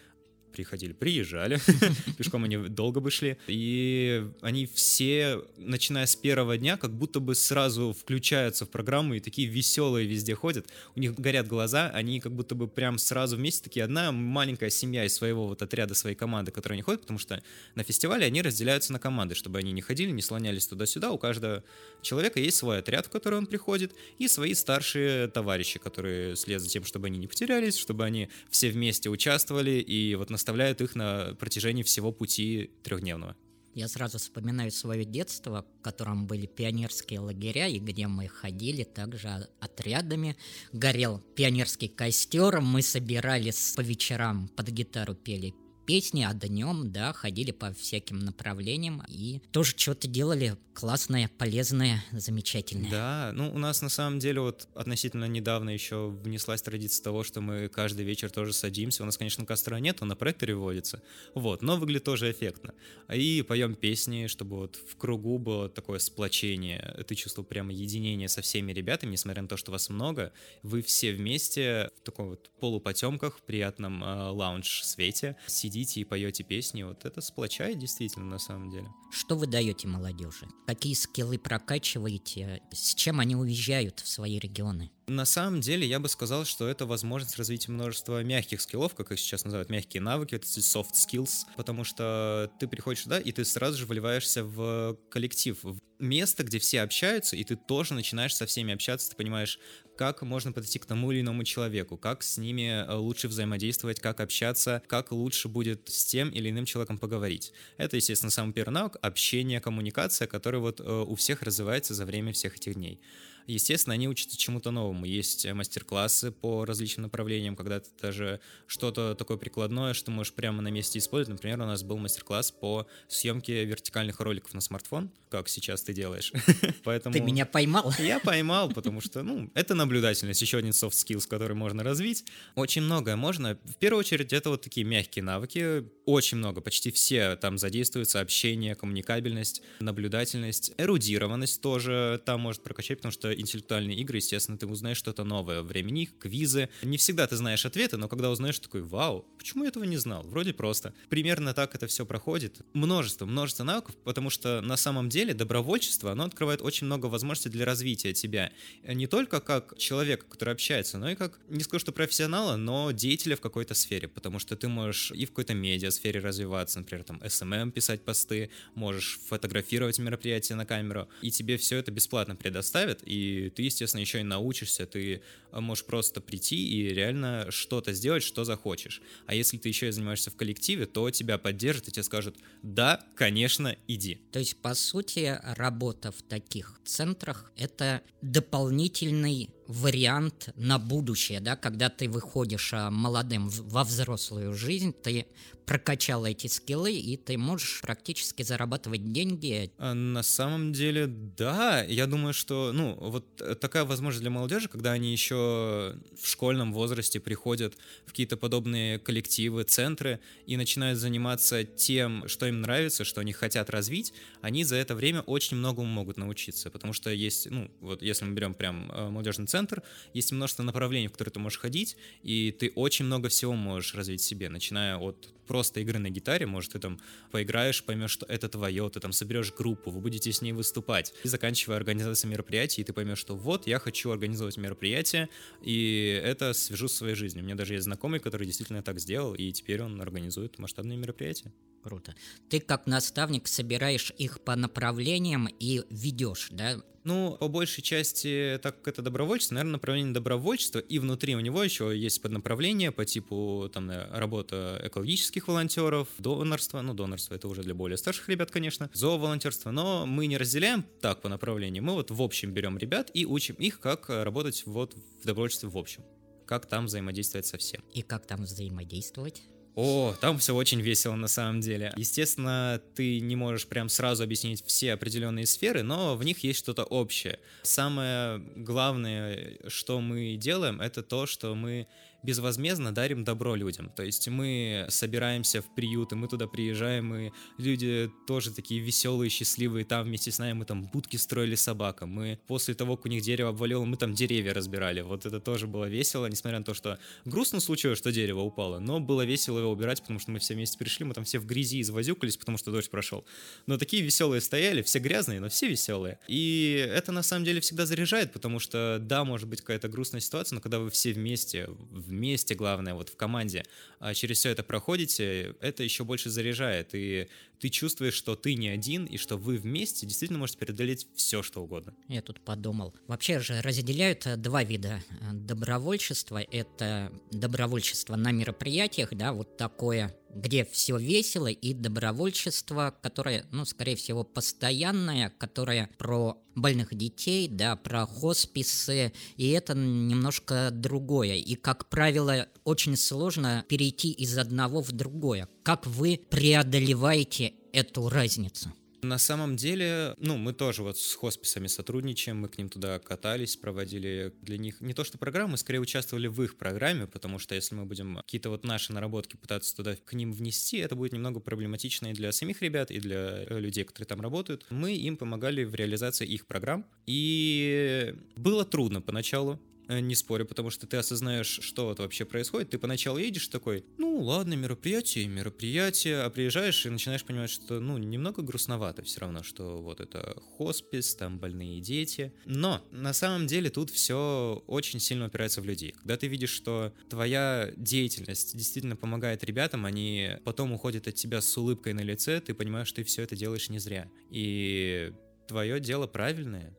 приходили, 0.56 0.94
приезжали, 0.94 1.60
пешком 2.18 2.46
они 2.46 2.58
долго 2.58 3.02
бы 3.02 3.12
шли, 3.12 3.38
и 3.48 4.26
они 4.42 4.66
все, 4.66 5.44
начиная 5.58 6.06
с 6.06 6.16
первого 6.16 6.58
дня, 6.58 6.78
как 6.78 6.92
будто 6.94 7.20
бы 7.20 7.36
сразу 7.36 7.94
включаются 7.94 8.66
в 8.66 8.70
программу 8.70 9.16
и 9.16 9.20
такие 9.20 9.48
веселые 9.48 10.08
везде 10.08 10.34
ходят, 10.34 10.68
у 10.96 11.00
них 11.00 11.16
горят 11.16 11.48
глаза, 11.48 11.90
они 11.90 12.20
как 12.22 12.34
будто 12.34 12.56
бы 12.56 12.68
прям 12.68 12.98
сразу 12.98 13.36
вместе 13.36 13.64
такие, 13.64 13.84
одна 13.84 14.12
маленькая 14.12 14.70
семья 14.70 15.04
из 15.06 15.14
своего 15.14 15.48
вот 15.48 15.62
отряда, 15.62 15.94
своей 15.94 16.16
команды, 16.16 16.52
которые 16.52 16.76
они 16.76 16.84
ходят, 16.84 17.02
потому 17.02 17.20
что 17.20 17.44
на 17.76 17.84
фестивале 17.84 18.26
они 18.26 18.42
разделяются 18.42 18.94
на 18.94 19.00
команды, 19.00 19.36
чтобы 19.36 19.60
они 19.60 19.74
не 19.74 19.82
ходили, 19.82 20.12
не 20.12 20.22
слонялись 20.22 20.68
туда-сюда, 20.68 21.12
у 21.12 21.18
каждого 21.18 21.64
человека 22.02 22.40
есть 22.40 22.58
свой 22.58 22.80
отряд, 22.80 23.08
в 23.08 23.10
который 23.10 23.38
он 23.38 23.46
приходит, 23.46 23.94
и 24.20 24.28
свои 24.28 24.54
старшие 24.54 25.28
товарищи, 25.28 25.80
которые 25.80 26.36
следят 26.36 26.62
за 26.62 26.70
тем, 26.70 26.86
чтобы 26.86 27.08
они 27.08 27.20
не 27.20 27.28
потерялись, 27.28 27.78
чтобы 27.78 28.06
они 28.06 28.30
все 28.50 28.70
вместе 28.70 29.10
участвовали, 29.10 29.82
и 29.82 30.16
вот 30.16 30.30
на 30.30 30.38
наставляют 30.46 30.80
их 30.80 30.94
на 30.94 31.34
протяжении 31.40 31.82
всего 31.82 32.12
пути 32.12 32.70
трехдневного. 32.84 33.36
Я 33.74 33.88
сразу 33.88 34.20
вспоминаю 34.20 34.70
свое 34.70 35.04
детство, 35.04 35.66
в 35.80 35.82
котором 35.82 36.28
были 36.28 36.46
пионерские 36.46 37.20
лагеря, 37.20 37.68
и 37.68 37.80
где 37.80 38.06
мы 38.06 38.28
ходили 38.28 38.84
также 38.84 39.50
отрядами. 39.60 40.38
Горел 40.72 41.20
пионерский 41.36 41.88
костер, 41.88 42.62
мы 42.62 42.84
собирались 42.84 43.74
по 43.76 43.82
вечерам 43.82 44.50
под 44.50 44.70
гитару 44.70 45.16
пели 45.16 45.56
песни, 45.86 46.24
а 46.24 46.34
днем, 46.34 46.92
да, 46.92 47.14
ходили 47.14 47.52
по 47.52 47.72
всяким 47.74 48.20
направлениям 48.20 49.04
и 49.08 49.40
тоже 49.52 49.74
что-то 49.78 50.08
делали 50.08 50.58
классное, 50.74 51.30
полезное, 51.38 52.04
замечательное. 52.12 52.92
Да, 52.92 53.32
ну 53.34 53.54
у 53.54 53.58
нас 53.58 53.82
на 53.82 53.90
самом 53.90 54.20
деле 54.20 54.42
вот 54.42 54.68
относительно 54.76 55.26
недавно 55.26 55.70
еще 55.70 56.10
внеслась 56.10 56.62
традиция 56.62 57.04
того, 57.04 57.24
что 57.24 57.40
мы 57.40 57.70
каждый 57.70 58.06
вечер 58.06 58.30
тоже 58.30 58.52
садимся. 58.52 59.04
У 59.04 59.06
нас, 59.06 59.18
конечно, 59.18 59.46
костра 59.46 59.80
нет, 59.80 60.02
он 60.02 60.10
на 60.10 60.16
проекторе 60.16 60.56
вводится. 60.56 61.02
Вот, 61.34 61.62
но 61.62 61.78
выглядит 61.78 62.04
тоже 62.04 62.32
эффектно. 62.32 62.74
И 63.14 63.42
поем 63.48 63.76
песни, 63.76 64.28
чтобы 64.28 64.58
вот 64.58 64.76
в 64.76 64.98
кругу 64.98 65.38
было 65.38 65.70
такое 65.70 66.00
сплочение. 66.00 67.04
Ты 67.08 67.16
чувствовал 67.16 67.46
прямо 67.46 67.72
единение 67.72 68.28
со 68.28 68.42
всеми 68.42 68.74
ребятами, 68.74 69.12
несмотря 69.12 69.44
на 69.44 69.48
то, 69.48 69.58
что 69.58 69.72
вас 69.72 69.90
много. 69.90 70.34
Вы 70.64 70.82
все 70.82 71.14
вместе 71.14 71.90
в 72.02 72.02
таком 72.02 72.30
вот 72.30 72.50
полупотемках, 72.60 73.38
в 73.38 73.44
приятном 73.44 74.04
э, 74.04 74.30
лаунж-свете 74.30 75.38
сидите 75.48 75.75
сидите 75.76 76.02
и 76.02 76.06
поете 76.06 76.44
песни, 76.44 76.84
вот 76.84 77.04
это 77.06 77.20
сплочает 77.20 77.78
действительно 77.80 78.26
на 78.26 78.40
самом 78.40 78.70
деле. 78.70 78.88
Что 79.12 79.36
вы 79.36 79.46
даете 79.46 79.88
молодежи? 79.88 80.48
Какие 80.68 80.94
скиллы 80.94 81.38
прокачиваете? 81.38 82.62
С 82.72 82.96
чем 82.96 83.20
они 83.20 83.36
уезжают 83.36 84.00
в 84.00 84.08
свои 84.08 84.40
регионы? 84.40 84.92
На 85.08 85.26
самом 85.26 85.62
деле, 85.62 85.86
я 85.86 86.00
бы 86.00 86.10
сказал, 86.10 86.46
что 86.46 86.68
это 86.68 86.88
возможность 86.88 87.38
развить 87.38 87.68
множество 87.68 88.24
мягких 88.24 88.60
скиллов, 88.60 88.96
как 88.96 89.12
их 89.12 89.20
сейчас 89.20 89.44
называют, 89.44 89.70
мягкие 89.70 90.02
навыки, 90.02 90.34
это 90.34 90.48
soft 90.48 90.94
skills, 90.94 91.46
потому 91.56 91.84
что 91.84 92.52
ты 92.60 92.68
приходишь 92.68 93.04
сюда, 93.04 93.20
и 93.20 93.32
ты 93.32 93.46
сразу 93.46 93.78
же 93.78 93.86
вливаешься 93.86 94.44
в 94.44 94.98
коллектив, 95.12 95.60
в 95.62 95.78
место, 96.00 96.44
где 96.44 96.58
все 96.58 96.82
общаются, 96.82 97.36
и 97.36 97.44
ты 97.44 97.56
тоже 97.56 97.94
начинаешь 97.94 98.36
со 98.36 98.48
всеми 98.48 98.74
общаться, 98.74 99.12
ты 99.12 99.16
понимаешь, 99.16 99.60
как 99.96 100.24
можно 100.24 100.52
подойти 100.52 100.80
к 100.80 100.88
тому 100.88 101.12
или 101.12 101.22
иному 101.22 101.44
человеку, 101.44 101.98
как 101.98 102.24
с 102.24 102.40
ними 102.40 102.84
э, 102.86 102.96
лучше 102.96 103.28
взаимодействовать, 103.28 104.00
как 104.00 104.20
общаться, 104.20 104.82
как 104.88 105.12
лучше 105.12 105.50
будет 105.50 105.88
с 105.88 106.04
тем 106.06 106.30
или 106.30 106.50
иным 106.50 106.66
человеком 106.66 106.98
поговорить. 106.98 107.54
Это, 107.78 107.96
естественно, 107.96 108.32
самый 108.32 108.54
первый 108.54 108.72
навык— 108.74 108.98
общение, 109.02 109.62
коммуникация, 109.62 110.28
который 110.28 110.60
вот 110.60 110.80
э, 110.80 110.84
у 110.84 111.14
всех 111.14 111.44
развивается 111.44 111.94
за 111.94 112.06
время 112.06 112.34
всех 112.34 112.58
этих 112.58 112.74
дней. 112.74 113.00
Естественно, 113.48 113.94
они 113.94 114.08
учатся 114.08 114.38
чему-то 114.38 114.72
новому. 114.72 115.06
Есть 115.06 115.46
мастер-классы 115.46 116.32
по 116.32 116.66
различным 116.66 117.04
направлениям, 117.04 117.56
когда 117.56 117.80
ты 117.80 117.90
даже 118.02 118.40
что-то 118.68 119.16
такое 119.16 119.38
прикладное, 119.38 119.94
что 119.94 120.12
можешь 120.12 120.34
прямо 120.34 120.62
на 120.62 120.70
месте 120.70 121.00
использовать. 121.00 121.38
Например, 121.40 121.62
у 121.62 121.66
нас 121.66 121.84
был 121.84 121.98
мастер-класс 121.98 122.52
по 122.52 122.88
съемке 123.08 123.66
вертикальных 123.66 124.20
роликов 124.20 124.54
на 124.54 124.62
смартфон, 124.62 125.12
как 125.30 125.50
сейчас 125.50 125.82
ты 125.84 125.94
делаешь. 125.94 126.32
Поэтому... 126.84 127.14
Ты 127.14 127.22
меня 127.22 127.46
поймал? 127.46 127.94
Я 128.00 128.20
поймал, 128.20 128.70
потому 128.72 129.02
что, 129.02 129.24
ну, 129.24 129.52
это 129.54 129.76
наблюдательность, 129.76 130.42
еще 130.42 130.58
один 130.58 130.72
soft 130.72 130.92
skills, 130.92 131.28
который 131.28 131.56
можно 131.56 131.84
развить. 131.84 132.26
Очень 132.56 132.84
многое 132.84 133.16
можно. 133.16 133.58
В 133.66 133.76
первую 133.76 134.00
очередь, 134.00 134.34
это 134.34 134.50
вот 134.50 134.62
такие 134.62 134.86
мягкие 134.86 135.24
навыки. 135.24 135.86
Очень 136.06 136.38
много, 136.38 136.62
почти 136.62 136.92
все 136.92 137.36
там 137.36 137.58
задействуются. 137.58 138.20
Общение, 138.20 138.76
коммуникабельность, 138.76 139.62
наблюдательность, 139.80 140.74
эрудированность 140.78 141.62
тоже 141.62 142.22
там 142.26 142.42
может 142.42 142.64
прокачать, 142.64 143.00
потому 143.00 143.12
что 143.12 143.35
интеллектуальные 143.40 143.98
игры, 143.98 144.18
естественно, 144.18 144.58
ты 144.58 144.68
узнаешь 144.68 144.98
что-то 144.98 145.24
новое. 145.24 145.62
Времени, 145.62 146.10
квизы. 146.20 146.70
Не 146.84 146.98
всегда 146.98 147.28
ты 147.28 147.36
знаешь 147.36 147.66
ответы, 147.66 147.98
но 147.98 148.08
когда 148.08 148.30
узнаешь, 148.30 148.60
такой, 148.60 148.82
вау, 148.82 149.26
почему 149.38 149.64
я 149.64 149.70
этого 149.70 149.84
не 149.84 149.98
знал? 149.98 150.24
Вроде 150.24 150.54
просто. 150.54 150.94
Примерно 151.10 151.54
так 151.54 151.76
это 151.76 151.88
все 151.88 152.06
проходит. 152.06 152.62
Множество, 152.74 153.26
множество 153.26 153.64
навыков, 153.64 153.96
потому 154.04 154.30
что 154.30 154.62
на 154.62 154.78
самом 154.78 155.10
деле 155.10 155.34
добровольчество, 155.34 156.12
оно 156.12 156.26
открывает 156.26 156.62
очень 156.62 156.86
много 156.86 157.08
возможностей 157.08 157.50
для 157.50 157.66
развития 157.66 158.14
тебя. 158.14 158.52
Не 158.84 159.08
только 159.08 159.40
как 159.40 159.78
человека, 159.78 160.26
который 160.30 160.54
общается, 160.54 160.98
но 160.98 161.10
и 161.12 161.16
как, 161.16 161.40
не 161.50 161.64
скажу, 161.64 161.82
что 161.82 161.92
профессионала, 161.92 162.56
но 162.56 162.92
деятеля 162.92 163.36
в 163.36 163.42
какой-то 163.42 163.74
сфере, 163.74 164.08
потому 164.08 164.40
что 164.40 164.56
ты 164.56 164.68
можешь 164.68 165.12
и 165.12 165.26
в 165.26 165.30
какой-то 165.30 165.54
медиа 165.54 165.92
сфере 165.92 166.20
развиваться, 166.20 166.80
например, 166.80 167.04
там, 167.04 167.18
SMM 167.18 167.72
писать 167.72 168.04
посты, 168.04 168.50
можешь 168.74 169.20
фотографировать 169.28 170.00
мероприятия 170.00 170.56
на 170.56 170.66
камеру, 170.66 171.08
и 171.22 171.32
тебе 171.32 171.58
все 171.58 171.78
это 171.78 171.92
бесплатно 171.92 172.36
предоставят, 172.36 173.02
и 173.04 173.25
ты, 173.56 173.64
естественно, 173.64 174.02
еще 174.02 174.20
и 174.20 174.24
научишься, 174.24 174.86
ты 174.86 175.22
э, 175.52 175.60
можешь 175.60 175.86
просто 175.86 176.22
прийти 176.22 176.56
и 176.56 176.90
реально 176.90 177.48
что-то 177.50 177.94
сделать, 177.94 178.24
что 178.24 178.44
захочешь. 178.44 179.02
А 179.26 179.36
если 179.36 179.58
ты 179.58 179.70
еще 179.70 179.88
и 179.88 179.92
занимаешься 179.92 180.32
в 180.32 180.36
коллективе, 180.36 180.86
то 180.86 181.10
тебя 181.12 181.38
поддержат 181.38 181.88
и 181.88 181.92
тебе 181.92 182.04
скажут, 182.04 182.36
да, 182.62 183.02
конечно, 183.16 183.76
иди. 183.88 184.16
То 184.32 184.40
есть, 184.40 184.58
по 184.58 184.74
сути, 184.74 185.40
работа 185.56 186.12
в 186.12 186.22
таких 186.22 186.80
центрах— 186.86 187.52
это 187.58 188.02
дополнительный 188.22 189.50
вариант 189.68 190.50
на 190.56 190.78
будущее, 190.78 191.40
да, 191.40 191.56
когда 191.56 191.90
ты 191.90 192.08
выходишь 192.08 192.72
а, 192.74 192.92
молодым 192.92 193.50
во 193.50 193.84
взрослую 193.84 194.54
жизнь, 194.54 194.94
ты 194.94 195.26
прокачал 195.66 196.26
эти 196.26 196.48
скиллы, 196.48 196.94
и 196.94 197.18
ты 197.18 197.38
можешь 197.38 197.82
практически 197.82 198.44
зарабатывать 198.44 199.12
деньги. 199.12 199.72
А 199.78 199.94
на 199.94 200.24
самом 200.24 200.74
деле, 200.74 201.08
да. 201.08 201.84
Я 201.84 202.08
думаю, 202.08 202.34
что, 202.34 202.72
ну, 202.74 202.96
вот 203.00 203.26
такая 203.60 203.86
возможность 203.86 204.22
для 204.22 204.30
молодежи, 204.30 204.68
когда 204.68 204.92
они 204.92 205.12
еще 205.12 205.96
в 206.20 206.28
школьном 206.28 206.74
возрасте 206.74 207.20
приходят 207.20 207.76
в 208.06 208.10
какие-то 208.10 208.38
подобные 208.38 209.00
коллективы, 209.00 209.64
центры 209.64 210.20
и 210.46 210.58
начинают 210.58 211.00
заниматься 211.00 211.64
тем, 211.64 212.28
что 212.28 212.46
им 212.46 212.62
нравится, 212.62 213.04
что 213.04 213.22
они 213.22 213.34
хотят 213.34 213.70
развить, 213.70 214.14
они 214.42 214.64
за 214.64 214.76
это 214.76 214.96
время 214.96 215.22
очень 215.22 215.58
многому 215.58 215.88
могут 215.88 216.18
научиться, 216.18 216.70
потому 216.70 216.94
что 216.94 217.10
есть, 217.10 217.50
ну, 217.50 217.70
вот 217.82 218.02
если 218.02 218.26
мы 218.26 218.34
берем 218.34 218.54
прям 218.54 218.92
э, 218.92 219.10
молодежный 219.10 219.48
центр, 219.48 219.84
есть 220.14 220.32
множество 220.32 220.64
направлений, 220.64 221.08
в 221.08 221.12
которые 221.12 221.34
ты 221.34 221.40
можешь 221.40 221.60
ходить, 221.60 221.98
и 222.24 222.52
ты 222.52 222.72
очень 222.76 223.06
много 223.06 223.30
всего 223.30 223.54
можешь 223.54 223.96
развить 223.96 224.22
себе, 224.22 224.50
начиная 224.50 224.98
от 224.98 225.30
просто 225.56 225.80
игры 225.80 226.00
на 226.00 226.10
гитаре, 226.10 226.46
может, 226.46 226.74
ты 226.74 226.80
там 226.80 227.00
поиграешь, 227.32 227.82
поймешь, 227.82 228.12
что 228.12 228.26
это 228.26 228.50
твое, 228.50 228.90
ты 228.90 229.00
там 229.00 229.14
соберешь 229.14 229.54
группу, 229.54 229.90
вы 229.90 230.02
будете 230.02 230.30
с 230.30 230.42
ней 230.42 230.52
выступать, 230.52 231.14
и 231.24 231.30
заканчивая 231.30 231.78
организацией 231.78 232.30
мероприятий, 232.34 232.84
ты 232.84 232.92
поймешь, 232.92 233.20
что 233.20 233.38
вот, 233.38 233.66
я 233.66 233.80
хочу 233.80 234.12
организовать 234.12 234.58
мероприятие, 234.58 235.30
и 235.62 236.22
это 236.22 236.52
свяжу 236.52 236.90
с 236.90 236.94
своей 236.98 237.16
жизнью. 237.16 237.44
У 237.44 237.46
меня 237.46 237.56
даже 237.56 237.76
есть 237.76 237.86
знакомый, 237.86 238.20
который 238.20 238.46
действительно 238.46 238.84
так 238.84 239.00
сделал, 239.00 239.34
и 239.34 239.50
теперь 239.54 239.82
он 239.82 240.02
организует 240.02 240.60
масштабные 240.60 240.98
мероприятия. 240.98 241.54
Круто. 241.86 242.16
Ты 242.50 242.62
как 242.62 242.88
наставник 242.88 243.48
собираешь 243.48 244.12
их 244.18 244.42
по 244.42 244.56
направлениям 244.56 245.48
и 245.60 245.84
ведешь, 245.92 246.48
да? 246.50 246.82
Ну, 247.04 247.38
по 247.40 247.48
большей 247.48 247.84
части, 247.84 248.60
так 248.64 248.78
как 248.78 248.88
это 248.88 249.04
добровольчество, 249.04 249.54
наверное, 249.54 249.74
направление 249.74 250.12
добровольчества, 250.12 250.80
и 250.80 250.98
внутри 250.98 251.36
у 251.36 251.42
него 251.42 251.64
еще 251.64 251.96
есть 251.96 252.24
поднаправление 252.24 252.92
по 252.92 253.06
типу 253.06 253.70
там 253.72 253.92
работа 254.12 254.82
экологических 254.84 255.48
волонтеров, 255.48 256.08
донорство, 256.18 256.82
ну, 256.82 256.96
донорство 256.96 257.36
это 257.36 257.48
уже 257.48 257.62
для 257.62 257.76
более 257.76 258.00
старших 258.00 258.30
ребят, 258.30 258.50
конечно, 258.50 258.90
зооволонтерство, 258.92 259.70
но 259.70 260.08
мы 260.08 260.26
не 260.26 260.38
разделяем 260.38 260.88
так 261.02 261.22
по 261.22 261.30
направлениям, 261.30 261.86
мы 261.86 261.94
вот 261.94 262.10
в 262.10 262.20
общем 262.20 262.52
берем 262.52 262.80
ребят 262.80 263.12
и 263.14 263.28
учим 263.28 263.54
их, 263.60 263.80
как 263.80 264.10
работать 264.10 264.64
вот 264.66 264.96
в 265.22 265.28
добровольчестве 265.28 265.70
в 265.70 265.78
общем, 265.78 266.04
как 266.48 266.66
там 266.66 266.88
взаимодействовать 266.88 267.46
со 267.46 267.60
всем. 267.60 267.84
И 267.94 268.02
как 268.02 268.26
там 268.26 268.42
взаимодействовать? 268.42 269.44
О, 269.76 270.16
там 270.22 270.38
все 270.38 270.56
очень 270.56 270.80
весело 270.80 271.16
на 271.16 271.28
самом 271.28 271.60
деле. 271.60 271.94
Естественно, 271.98 272.82
ты 272.96 273.20
не 273.20 273.36
можешь 273.36 273.68
прям 273.68 273.90
сразу 273.90 274.24
объяснить 274.24 274.66
все 274.66 274.94
определенные 274.94 275.46
сферы, 275.46 275.84
но 275.84 276.16
в 276.16 276.24
них 276.24 276.40
есть 276.40 276.60
что-то 276.60 276.84
общее. 276.86 277.40
Самое 277.64 278.40
главное, 278.56 279.58
что 279.68 280.00
мы 280.00 280.38
делаем, 280.38 280.80
это 280.80 281.04
то, 281.04 281.26
что 281.26 281.56
мы 281.56 281.88
безвозмездно 282.26 282.92
дарим 282.92 283.24
добро 283.24 283.56
людям. 283.56 283.92
То 283.96 284.04
есть 284.04 284.28
мы 284.28 284.86
собираемся 284.90 285.62
в 285.62 285.74
приюты, 285.74 286.16
мы 286.16 286.28
туда 286.28 286.48
приезжаем, 286.48 287.16
и 287.16 287.32
люди 287.58 288.12
тоже 288.28 288.52
такие 288.52 288.82
веселые, 288.82 289.30
счастливые, 289.30 289.86
там 289.86 290.04
вместе 290.04 290.32
с 290.32 290.40
нами 290.40 290.54
мы 290.54 290.66
там 290.66 290.84
будки 290.84 291.18
строили 291.18 291.56
собакам, 291.56 292.10
мы 292.10 292.40
после 292.48 292.74
того, 292.74 292.98
как 292.98 293.06
у 293.06 293.10
них 293.10 293.22
дерево 293.22 293.50
обвалило, 293.50 293.86
мы 293.86 293.98
там 293.98 294.14
деревья 294.14 294.54
разбирали. 294.54 295.02
Вот 295.02 295.26
это 295.26 295.40
тоже 295.40 295.68
было 295.68 295.86
весело, 295.86 296.26
несмотря 296.26 296.60
на 296.60 296.66
то, 296.66 296.74
что 296.74 296.98
грустно 297.26 297.60
случилось, 297.60 297.98
что 297.98 298.12
дерево 298.12 298.42
упало, 298.42 298.80
но 298.80 299.00
было 299.00 299.24
весело 299.26 299.60
его 299.60 299.72
убирать, 299.72 300.02
потому 300.02 300.20
что 300.20 300.32
мы 300.32 300.40
все 300.40 300.56
вместе 300.56 300.78
пришли, 300.78 301.06
мы 301.06 301.14
там 301.14 301.24
все 301.24 301.40
в 301.40 301.46
грязи 301.46 301.82
извозюкались, 301.82 302.38
потому 302.38 302.58
что 302.58 302.72
дождь 302.72 302.90
прошел. 302.90 303.26
Но 303.68 303.78
такие 303.78 304.02
веселые 304.02 304.42
стояли, 304.42 304.82
все 304.82 305.00
грязные, 305.00 305.40
но 305.40 305.50
все 305.50 305.68
веселые. 305.68 306.20
И 306.28 306.90
это 306.92 307.12
на 307.12 307.24
самом 307.24 307.46
деле 307.46 307.62
всегда 307.62 307.86
заряжает, 307.86 308.34
потому 308.34 308.60
что 308.60 308.98
да, 309.00 309.24
может 309.24 309.48
быть 309.48 309.62
какая-то 309.62 309.88
грустная 309.88 310.22
ситуация, 310.22 310.56
но 310.56 310.62
когда 310.62 310.80
вы 310.80 310.90
все 310.90 311.14
вместе, 311.14 311.68
в 311.68 312.12
вместе, 312.16 312.56
главное, 312.56 312.94
вот 312.94 313.10
в 313.10 313.16
команде, 313.16 313.64
а 314.00 314.14
через 314.14 314.40
все 314.40 314.50
это 314.50 314.64
проходите, 314.64 315.56
это 315.62 315.84
еще 315.84 316.04
больше 316.04 316.30
заряжает, 316.30 316.90
и 316.94 317.28
ты 317.60 317.70
чувствуешь, 317.70 318.14
что 318.14 318.36
ты 318.36 318.56
не 318.56 318.70
один, 318.70 319.06
и 319.06 319.18
что 319.18 319.38
вы 319.38 319.58
вместе 319.58 320.06
действительно 320.06 320.40
можете 320.40 320.60
преодолеть 320.60 321.08
все, 321.16 321.44
что 321.44 321.64
угодно. 321.64 321.94
Я 322.08 322.22
тут 322.22 322.40
подумал. 322.42 322.94
Вообще 323.08 323.40
же 323.40 323.62
разделяют 323.62 324.26
э, 324.28 324.36
два 324.36 324.64
вида 324.64 325.02
э, 325.10 325.34
добровольчества. 325.34 326.42
Это 326.52 327.12
добровольчество 327.32 328.16
на 328.16 328.32
мероприятиях, 328.32 329.14
да, 329.14 329.34
вот 329.34 329.58
такое 329.58 330.16
где 330.36 330.66
все 330.66 330.98
весело, 330.98 331.48
и 331.48 331.74
добровольчество, 331.74 332.94
которое, 333.02 333.46
ну, 333.52 333.66
скорее 333.66 333.96
всего, 333.96 334.24
постоянное, 334.24 335.34
которое 335.38 335.90
про 335.98 336.38
больных 336.56 336.94
детей, 336.94 337.48
да, 337.48 337.76
про 337.76 338.06
хосписы, 338.06 339.14
и 339.38 339.50
это 339.50 339.74
немножко 339.74 340.70
другое. 340.72 341.36
И, 341.36 341.56
как 341.56 341.90
правило, 341.90 342.48
очень 342.64 342.98
сложно 342.98 343.66
перейти 343.68 344.12
из 344.12 344.38
одного 344.38 344.82
в 344.82 344.92
другое. 344.92 345.48
Как 345.64 345.88
вы 345.88 346.22
преодолеваете 346.30 347.54
эту 347.72 348.10
разницу? 348.10 348.72
На 349.06 349.20
самом 349.20 349.56
деле, 349.56 350.16
ну, 350.18 350.36
мы 350.36 350.52
тоже 350.52 350.82
вот 350.82 350.98
с 350.98 351.14
хосписами 351.14 351.68
сотрудничаем, 351.68 352.38
мы 352.38 352.50
к 352.50 352.58
ним 352.58 352.70
туда 352.70 352.98
катались, 352.98 353.56
проводили 353.56 354.34
для 354.42 354.58
них 354.58 354.82
не 354.82 354.96
то 354.96 355.04
что 355.04 355.20
программы, 355.20 355.58
скорее 355.58 355.80
участвовали 355.80 356.26
в 356.26 356.42
их 356.42 356.58
программе, 356.58 357.06
потому 357.06 357.38
что 357.38 357.54
если 357.54 357.76
мы 357.76 357.86
будем 357.86 358.18
какие-то 358.18 358.50
вот 358.50 358.64
наши 358.64 358.94
наработки 358.94 359.36
пытаться 359.36 359.76
туда 359.76 359.96
к 359.96 360.14
ним 360.14 360.34
внести, 360.34 360.78
это 360.78 360.96
будет 360.96 361.14
немного 361.14 361.40
проблематично 361.40 362.08
и 362.08 362.14
для 362.14 362.32
самих 362.32 362.64
ребят, 362.64 362.90
и 362.90 363.00
для 363.00 363.44
э, 363.44 363.60
людей, 363.60 363.84
которые 363.84 364.08
там 364.08 364.22
работают. 364.22 364.66
Мы 364.72 364.96
им 364.96 365.18
помогали 365.18 365.64
в 365.66 365.76
реализации 365.76 366.26
их 366.26 366.48
программ, 366.48 366.84
и 367.06 368.16
было 368.36 368.66
трудно 368.66 369.02
поначалу, 369.02 369.60
не 369.88 370.16
спорю, 370.16 370.46
потому 370.46 370.70
что 370.70 370.88
ты 370.88 370.98
осознаешь, 370.98 371.60
что 371.62 371.86
вот 371.86 372.00
вообще 372.00 372.26
происходит. 372.26 372.72
Ты 372.72 372.80
поначалу 372.80 373.18
едешь 373.18 373.48
такой, 373.48 373.86
ну 373.98 374.22
ладно, 374.22 374.54
мероприятие, 374.54 375.28
мероприятие, 375.28 376.22
а 376.22 376.30
приезжаешь 376.30 376.86
и 376.86 376.90
начинаешь 376.90 377.24
понимать, 377.24 377.50
что, 377.50 377.80
ну, 377.80 377.98
немного 377.98 378.42
грустновато 378.42 379.04
все 379.04 379.22
равно, 379.22 379.44
что 379.44 379.82
вот 379.82 380.00
это 380.00 380.42
хоспис, 380.58 381.16
там 381.16 381.40
больные 381.40 381.82
дети. 381.82 382.34
Но 382.46 382.82
на 382.92 383.14
самом 383.14 383.48
деле 383.48 383.70
тут 383.70 383.90
все 383.90 384.64
очень 384.68 385.00
сильно 385.00 385.28
упирается 385.28 385.62
в 385.62 385.66
людей. 385.66 385.92
Когда 385.92 386.18
ты 386.18 386.28
видишь, 386.28 386.52
что 386.52 386.94
твоя 387.10 387.72
деятельность 387.76 388.56
действительно 388.58 388.96
помогает 388.96 389.44
ребятам, 389.44 389.86
они 389.86 390.32
потом 390.44 390.74
уходят 390.74 391.08
от 391.08 391.16
тебя 391.16 391.42
с 391.42 391.58
улыбкой 391.58 391.94
на 391.94 392.02
лице, 392.02 392.42
ты 392.42 392.54
понимаешь, 392.54 392.88
что 392.88 392.98
ты 392.98 393.04
все 393.04 393.24
это 393.24 393.36
делаешь 393.36 393.70
не 393.70 393.80
зря. 393.80 394.10
И 394.30 395.12
твое 395.48 395.80
дело 395.80 396.08
правильное. 396.08 396.76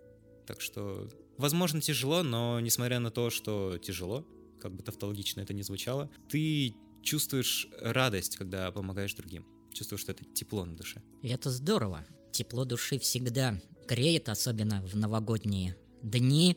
Так 0.47 0.61
что, 0.61 1.09
возможно, 1.39 1.81
тяжело, 1.81 2.23
но 2.23 2.61
несмотря 2.61 2.99
на 3.01 3.11
то, 3.11 3.31
что 3.31 3.79
тяжело, 3.79 4.27
как 4.61 4.75
бы 4.75 4.83
тавтологично 4.83 5.41
это 5.41 5.55
не 5.55 5.63
звучало, 5.63 6.11
ты 6.29 6.75
чувствуешь 7.03 7.69
радость, 7.81 8.37
когда 8.37 8.71
помогаешь 8.73 9.15
другим. 9.15 9.47
Чувствуешь, 9.73 10.01
что 10.01 10.13
это 10.13 10.25
тепло 10.25 10.65
на 10.65 10.77
душе. 10.77 11.03
Это 11.23 11.51
здорово. 11.51 12.05
Тепло 12.33 12.65
души 12.65 12.99
всегда 12.99 13.61
греет, 13.87 14.29
особенно 14.29 14.83
в 14.83 14.97
новогодние 14.97 15.77
дни, 16.03 16.57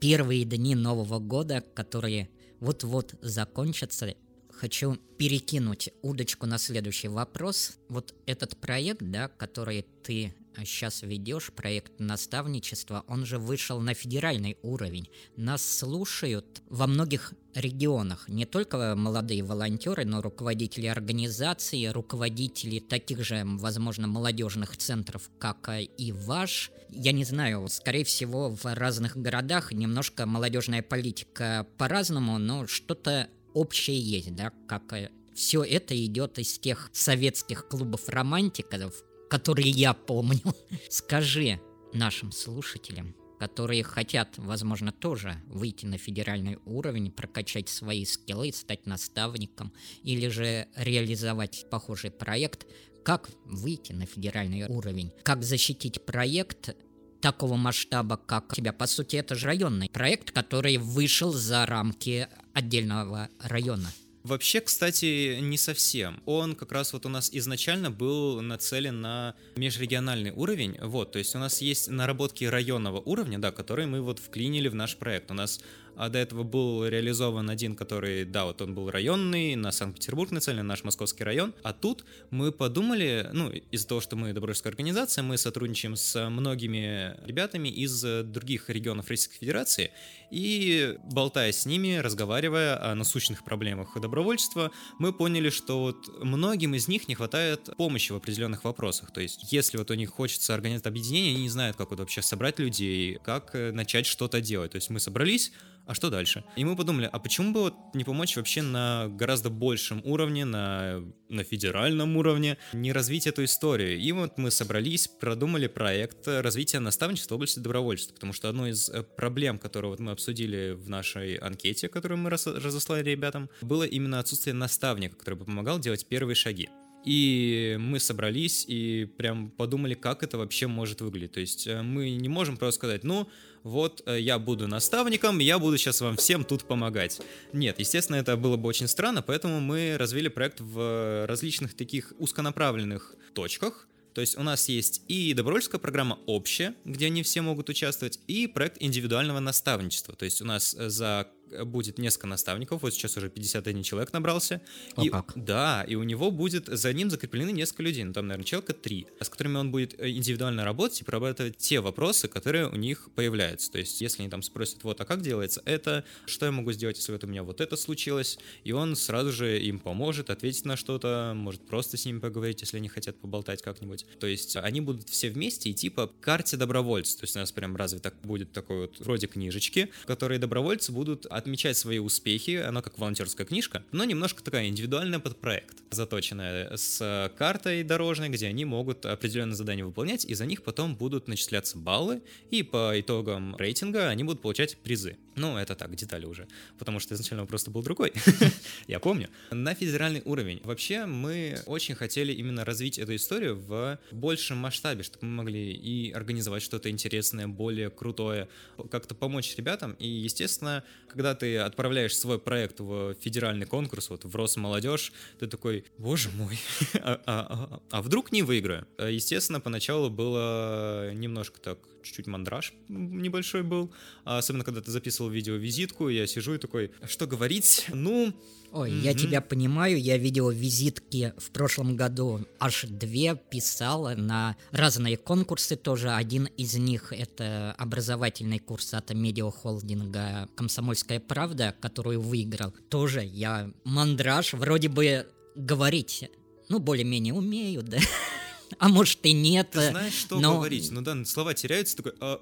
первые 0.00 0.44
дни 0.44 0.74
Нового 0.74 1.18
года, 1.18 1.60
которые 1.74 2.30
вот-вот 2.60 3.14
закончатся. 3.20 4.14
Хочу 4.50 4.96
перекинуть 5.18 5.90
удочку 6.02 6.46
на 6.46 6.58
следующий 6.58 7.08
вопрос. 7.08 7.78
Вот 7.88 8.14
этот 8.26 8.56
проект, 8.56 9.02
да, 9.02 9.28
который 9.28 9.82
ты 10.04 10.34
сейчас 10.64 11.02
ведешь 11.02 11.52
проект 11.52 11.98
наставничества, 11.98 13.04
он 13.08 13.24
же 13.26 13.38
вышел 13.38 13.80
на 13.80 13.94
федеральный 13.94 14.56
уровень. 14.62 15.08
Нас 15.36 15.62
слушают 15.62 16.62
во 16.68 16.86
многих 16.86 17.34
регионах, 17.54 18.28
не 18.28 18.44
только 18.44 18.94
молодые 18.96 19.42
волонтеры, 19.42 20.04
но 20.04 20.22
руководители 20.22 20.86
организаций, 20.86 21.90
руководители 21.90 22.78
таких 22.78 23.24
же, 23.24 23.42
возможно, 23.44 24.06
молодежных 24.06 24.76
центров, 24.76 25.30
как 25.38 25.68
и 25.72 26.12
ваш. 26.12 26.70
Я 26.90 27.12
не 27.12 27.24
знаю, 27.24 27.68
скорее 27.68 28.04
всего, 28.04 28.50
в 28.50 28.64
разных 28.64 29.16
городах 29.16 29.72
немножко 29.72 30.26
молодежная 30.26 30.82
политика 30.82 31.66
по-разному, 31.76 32.38
но 32.38 32.66
что-то 32.66 33.28
общее 33.52 33.98
есть, 33.98 34.34
да, 34.34 34.52
как 34.68 34.94
все 35.34 35.62
это 35.64 35.96
идет 36.04 36.38
из 36.38 36.58
тех 36.58 36.90
советских 36.92 37.66
клубов 37.68 38.08
романтиков, 38.08 39.02
которые 39.30 39.70
я 39.70 39.94
помню. 39.94 40.42
Скажи 40.90 41.60
нашим 41.94 42.32
слушателям, 42.32 43.14
которые 43.38 43.82
хотят, 43.82 44.34
возможно, 44.36 44.92
тоже 44.92 45.36
выйти 45.46 45.86
на 45.86 45.96
федеральный 45.96 46.58
уровень, 46.66 47.10
прокачать 47.10 47.68
свои 47.68 48.04
скиллы, 48.04 48.52
стать 48.52 48.86
наставником 48.86 49.72
или 50.02 50.28
же 50.28 50.66
реализовать 50.76 51.66
похожий 51.70 52.10
проект, 52.10 52.66
как 53.04 53.30
выйти 53.44 53.92
на 53.92 54.04
федеральный 54.04 54.66
уровень, 54.66 55.12
как 55.22 55.42
защитить 55.42 56.04
проект 56.04 56.76
такого 57.20 57.56
масштаба, 57.56 58.16
как 58.16 58.52
у 58.52 58.56
тебя. 58.56 58.72
По 58.72 58.86
сути, 58.86 59.16
это 59.16 59.34
же 59.36 59.46
районный 59.46 59.88
проект, 59.90 60.32
который 60.32 60.76
вышел 60.76 61.32
за 61.32 61.64
рамки 61.66 62.28
отдельного 62.52 63.28
района. 63.40 63.90
Вообще, 64.30 64.60
кстати, 64.60 65.40
не 65.40 65.58
совсем. 65.58 66.22
Он 66.24 66.54
как 66.54 66.70
раз 66.70 66.92
вот 66.92 67.04
у 67.04 67.08
нас 67.08 67.30
изначально 67.32 67.90
был 67.90 68.40
нацелен 68.40 69.00
на 69.00 69.34
межрегиональный 69.56 70.30
уровень. 70.30 70.76
Вот, 70.80 71.10
то 71.10 71.18
есть 71.18 71.34
у 71.34 71.40
нас 71.40 71.60
есть 71.60 71.88
наработки 71.88 72.44
районного 72.44 73.00
уровня, 73.00 73.40
да, 73.40 73.50
которые 73.50 73.88
мы 73.88 74.00
вот 74.00 74.20
вклинили 74.20 74.68
в 74.68 74.74
наш 74.76 74.96
проект. 74.96 75.32
У 75.32 75.34
нас 75.34 75.60
а 76.00 76.08
до 76.08 76.18
этого 76.18 76.44
был 76.44 76.86
реализован 76.86 77.50
один, 77.50 77.76
который, 77.76 78.24
да, 78.24 78.46
вот 78.46 78.62
он 78.62 78.74
был 78.74 78.90
районный, 78.90 79.54
на 79.54 79.70
Санкт-Петербург 79.70 80.30
нацелен, 80.30 80.66
наш 80.66 80.82
московский 80.82 81.24
район, 81.24 81.52
а 81.62 81.74
тут 81.74 82.06
мы 82.30 82.52
подумали, 82.52 83.28
ну, 83.34 83.50
из-за 83.50 83.86
того, 83.86 84.00
что 84.00 84.16
мы 84.16 84.32
добровольческая 84.32 84.70
организация, 84.70 85.22
мы 85.22 85.36
сотрудничаем 85.36 85.96
с 85.96 86.30
многими 86.30 87.14
ребятами 87.26 87.68
из 87.68 88.02
других 88.24 88.70
регионов 88.70 89.10
Российской 89.10 89.36
Федерации, 89.36 89.90
и 90.30 90.96
болтая 91.04 91.52
с 91.52 91.66
ними, 91.66 91.96
разговаривая 91.96 92.82
о 92.82 92.94
насущных 92.94 93.44
проблемах 93.44 94.00
добровольчества, 94.00 94.70
мы 94.98 95.12
поняли, 95.12 95.50
что 95.50 95.80
вот 95.80 96.08
многим 96.24 96.74
из 96.74 96.88
них 96.88 97.08
не 97.08 97.14
хватает 97.14 97.68
помощи 97.76 98.12
в 98.12 98.16
определенных 98.16 98.64
вопросах. 98.64 99.10
То 99.10 99.20
есть, 99.20 99.52
если 99.52 99.76
вот 99.76 99.90
у 99.90 99.94
них 99.94 100.08
хочется 100.08 100.54
организовать 100.54 100.86
объединение, 100.86 101.34
они 101.34 101.42
не 101.42 101.50
знают, 101.50 101.76
как 101.76 101.90
вот 101.90 101.98
вообще 101.98 102.22
собрать 102.22 102.58
людей, 102.58 103.18
как 103.22 103.52
начать 103.52 104.06
что-то 104.06 104.40
делать. 104.40 104.70
То 104.72 104.76
есть 104.76 104.88
мы 104.88 105.00
собрались, 105.00 105.52
а 105.90 105.94
что 105.94 106.08
дальше? 106.08 106.44
И 106.54 106.64
мы 106.64 106.76
подумали, 106.76 107.10
а 107.12 107.18
почему 107.18 107.52
бы 107.52 107.62
вот 107.62 107.74
не 107.94 108.04
помочь 108.04 108.36
вообще 108.36 108.62
на 108.62 109.08
гораздо 109.08 109.50
большем 109.50 110.00
уровне, 110.04 110.44
на, 110.44 111.02
на 111.28 111.42
федеральном 111.42 112.16
уровне, 112.16 112.58
не 112.72 112.92
развить 112.92 113.26
эту 113.26 113.42
историю? 113.42 113.98
И 113.98 114.12
вот 114.12 114.38
мы 114.38 114.52
собрались, 114.52 115.08
продумали 115.08 115.66
проект 115.66 116.28
развития 116.28 116.78
наставничества 116.78 117.34
в 117.34 117.38
области 117.38 117.58
добровольчества, 117.58 118.14
потому 118.14 118.32
что 118.32 118.48
одной 118.48 118.70
из 118.70 118.88
э, 118.88 119.02
проблем, 119.02 119.58
которую 119.58 119.90
вот 119.90 119.98
мы 119.98 120.12
обсудили 120.12 120.76
в 120.78 120.88
нашей 120.88 121.34
анкете, 121.34 121.88
которую 121.88 122.18
мы 122.18 122.30
разослали 122.30 123.02
ребятам, 123.02 123.50
было 123.60 123.82
именно 123.82 124.20
отсутствие 124.20 124.54
наставника, 124.54 125.16
который 125.16 125.40
бы 125.40 125.44
помогал 125.44 125.80
делать 125.80 126.06
первые 126.06 126.36
шаги. 126.36 126.68
И 127.04 127.76
мы 127.80 127.98
собрались 127.98 128.64
и 128.68 129.06
прям 129.16 129.50
подумали, 129.50 129.94
как 129.94 130.22
это 130.22 130.36
вообще 130.36 130.66
может 130.66 131.00
выглядеть. 131.00 131.32
То 131.32 131.40
есть 131.40 131.66
э, 131.66 131.82
мы 131.82 132.10
не 132.10 132.28
можем 132.28 132.56
просто 132.56 132.78
сказать, 132.78 133.04
ну, 133.04 133.28
вот 133.62 134.02
э, 134.06 134.20
я 134.20 134.38
буду 134.38 134.66
наставником, 134.66 135.38
я 135.38 135.58
буду 135.58 135.78
сейчас 135.78 136.00
вам 136.00 136.16
всем 136.16 136.44
тут 136.44 136.64
помогать. 136.64 137.20
Нет, 137.52 137.78
естественно, 137.78 138.16
это 138.16 138.36
было 138.36 138.56
бы 138.56 138.68
очень 138.68 138.88
странно, 138.88 139.22
поэтому 139.22 139.60
мы 139.60 139.96
развили 139.98 140.28
проект 140.28 140.60
в 140.60 141.26
различных 141.26 141.74
таких 141.74 142.12
узконаправленных 142.18 143.14
точках, 143.34 143.86
то 144.14 144.20
есть 144.20 144.36
у 144.36 144.42
нас 144.42 144.68
есть 144.68 145.02
и 145.08 145.32
добровольческая 145.34 145.80
программа 145.80 146.18
общая, 146.26 146.74
где 146.84 147.06
они 147.06 147.22
все 147.22 147.42
могут 147.42 147.68
участвовать, 147.68 148.18
и 148.26 148.46
проект 148.46 148.76
индивидуального 148.80 149.38
наставничества. 149.38 150.14
То 150.16 150.24
есть 150.24 150.42
у 150.42 150.44
нас 150.44 150.74
э, 150.74 150.88
за 150.88 151.28
будет 151.64 151.98
несколько 151.98 152.26
наставников, 152.26 152.82
вот 152.82 152.94
сейчас 152.94 153.16
уже 153.16 153.28
51 153.28 153.82
человек 153.82 154.12
набрался. 154.12 154.60
О, 154.96 155.04
и, 155.04 155.08
как? 155.08 155.32
Да, 155.34 155.84
и 155.86 155.94
у 155.94 156.02
него 156.02 156.30
будет, 156.30 156.66
за 156.66 156.92
ним 156.92 157.10
закреплены 157.10 157.50
несколько 157.50 157.82
людей, 157.82 158.04
ну 158.04 158.12
там, 158.12 158.26
наверное, 158.26 158.46
человека 158.46 158.72
три, 158.72 159.06
с 159.20 159.28
которыми 159.28 159.56
он 159.56 159.70
будет 159.70 159.98
э, 159.98 160.10
индивидуально 160.10 160.64
работать 160.64 161.00
и 161.00 161.04
прорабатывать 161.04 161.56
те 161.56 161.80
вопросы, 161.80 162.28
которые 162.28 162.68
у 162.68 162.76
них 162.76 163.08
появляются. 163.14 163.70
То 163.70 163.78
есть, 163.78 164.00
если 164.00 164.22
они 164.22 164.30
там 164.30 164.42
спросят, 164.42 164.82
вот, 164.84 165.00
а 165.00 165.04
как 165.04 165.22
делается 165.22 165.62
это, 165.64 166.04
что 166.26 166.46
я 166.46 166.52
могу 166.52 166.72
сделать, 166.72 166.96
если 166.96 167.12
вот 167.12 167.24
у 167.24 167.26
меня 167.26 167.42
вот 167.42 167.60
это 167.60 167.76
случилось, 167.76 168.38
и 168.64 168.72
он 168.72 168.96
сразу 168.96 169.32
же 169.32 169.60
им 169.60 169.78
поможет, 169.78 170.30
ответить 170.30 170.64
на 170.64 170.76
что-то, 170.76 171.32
может 171.34 171.66
просто 171.66 171.96
с 171.96 172.04
ними 172.04 172.20
поговорить, 172.20 172.60
если 172.60 172.76
они 172.76 172.88
хотят 172.88 173.18
поболтать 173.20 173.62
как-нибудь. 173.62 174.06
То 174.18 174.26
есть, 174.26 174.56
они 174.56 174.80
будут 174.80 175.08
все 175.08 175.30
вместе 175.30 175.70
идти 175.70 175.88
по 175.88 176.06
карте 176.06 176.56
добровольцев. 176.56 177.20
То 177.20 177.24
есть, 177.24 177.36
у 177.36 177.38
нас 177.40 177.52
прям 177.52 177.76
разве 177.76 177.98
так 177.98 178.14
будет 178.22 178.52
такой 178.52 178.82
вот 178.82 179.00
вроде 179.00 179.26
книжечки, 179.26 179.90
в 180.02 180.06
которой 180.06 180.38
добровольцы 180.38 180.92
будут 180.92 181.26
отмечать 181.40 181.76
свои 181.76 181.98
успехи, 181.98 182.56
она 182.56 182.82
как 182.82 182.98
волонтерская 182.98 183.46
книжка, 183.46 183.82
но 183.92 184.04
немножко 184.04 184.42
такая 184.42 184.68
индивидуальная 184.68 185.18
под 185.18 185.40
проект, 185.40 185.78
заточенная 185.90 186.76
с 186.76 187.32
картой 187.36 187.82
дорожной, 187.82 188.28
где 188.28 188.46
они 188.46 188.64
могут 188.64 189.04
определенные 189.06 189.56
задания 189.56 189.84
выполнять, 189.84 190.24
и 190.24 190.34
за 190.34 190.46
них 190.46 190.62
потом 190.62 190.94
будут 190.94 191.26
начисляться 191.26 191.76
баллы, 191.76 192.22
и 192.50 192.62
по 192.62 192.92
итогам 193.00 193.56
рейтинга 193.56 194.08
они 194.08 194.22
будут 194.22 194.42
получать 194.42 194.76
призы. 194.78 195.16
Ну, 195.40 195.56
это 195.56 195.74
так, 195.74 195.94
детали 195.96 196.26
уже, 196.26 196.46
потому 196.78 197.00
что 197.00 197.14
изначально 197.14 197.44
вопрос 197.44 197.66
был 197.68 197.82
другой, 197.82 198.12
я 198.86 198.98
помню. 198.98 199.30
На 199.50 199.74
федеральный 199.74 200.20
уровень. 200.26 200.60
Вообще, 200.64 201.06
мы 201.06 201.58
очень 201.64 201.94
хотели 201.94 202.30
именно 202.30 202.62
развить 202.62 202.98
эту 202.98 203.16
историю 203.16 203.56
в 203.56 203.98
большем 204.12 204.58
масштабе, 204.58 205.02
чтобы 205.02 205.24
мы 205.26 205.36
могли 205.44 205.72
и 205.72 206.12
организовать 206.12 206.62
что-то 206.62 206.90
интересное, 206.90 207.48
более 207.48 207.88
крутое, 207.88 208.48
как-то 208.90 209.14
помочь 209.14 209.56
ребятам. 209.56 209.92
И, 209.92 210.06
естественно, 210.06 210.84
когда 211.08 211.34
ты 211.34 211.56
отправляешь 211.56 212.14
свой 212.14 212.38
проект 212.38 212.80
в 212.80 213.14
федеральный 213.14 213.64
конкурс, 213.64 214.10
вот 214.10 214.26
в 214.26 214.36
Росмолодежь, 214.36 215.10
ты 215.38 215.46
такой, 215.46 215.86
боже 215.96 216.28
мой, 216.34 216.58
а, 216.96 217.18
а, 217.24 217.46
а, 217.70 217.80
а 217.90 218.02
вдруг 218.02 218.30
не 218.30 218.42
выиграю? 218.42 218.86
Естественно, 218.98 219.58
поначалу 219.58 220.10
было 220.10 221.14
немножко 221.14 221.58
так 221.60 221.78
чуть-чуть 222.02 222.26
мандраж 222.26 222.72
небольшой 222.88 223.62
был. 223.62 223.92
А 224.24 224.38
особенно, 224.38 224.64
когда 224.64 224.80
ты 224.80 224.90
записывал 224.90 225.30
видео-визитку, 225.30 226.08
я 226.08 226.26
сижу 226.26 226.54
и 226.54 226.58
такой, 226.58 226.90
что 227.06 227.26
говорить? 227.26 227.86
Ну... 227.92 228.32
Ой, 228.72 228.90
mm-hmm. 228.92 229.00
я 229.00 229.14
тебя 229.14 229.40
понимаю, 229.40 230.00
я 230.00 230.16
видел 230.16 230.48
визитки 230.50 231.32
в 231.38 231.50
прошлом 231.50 231.96
году, 231.96 232.46
аж 232.60 232.84
две 232.88 233.34
писала 233.34 234.14
на 234.14 234.56
разные 234.70 235.16
конкурсы 235.16 235.74
тоже. 235.74 236.10
Один 236.10 236.46
из 236.56 236.74
них 236.76 237.12
это 237.12 237.74
образовательный 237.78 238.60
курс 238.60 238.94
от 238.94 239.12
медиахолдинга 239.12 240.48
«Комсомольская 240.54 241.18
правда», 241.18 241.74
которую 241.80 242.20
выиграл. 242.20 242.72
Тоже 242.88 243.24
я 243.24 243.72
мандраж, 243.82 244.52
вроде 244.52 244.88
бы 244.88 245.26
говорить, 245.56 246.30
ну, 246.68 246.78
более-менее 246.78 247.34
умею, 247.34 247.82
да 247.82 247.98
а 248.78 248.88
может 248.88 249.24
и 249.24 249.32
нет. 249.32 249.70
Ты 249.70 249.90
знаешь, 249.90 250.14
что 250.14 250.40
но... 250.40 250.56
говорить? 250.56 250.90
Ну 250.90 251.00
да, 251.02 251.24
слова 251.24 251.54
теряются, 251.54 251.96
такой, 251.96 252.12
а, 252.20 252.40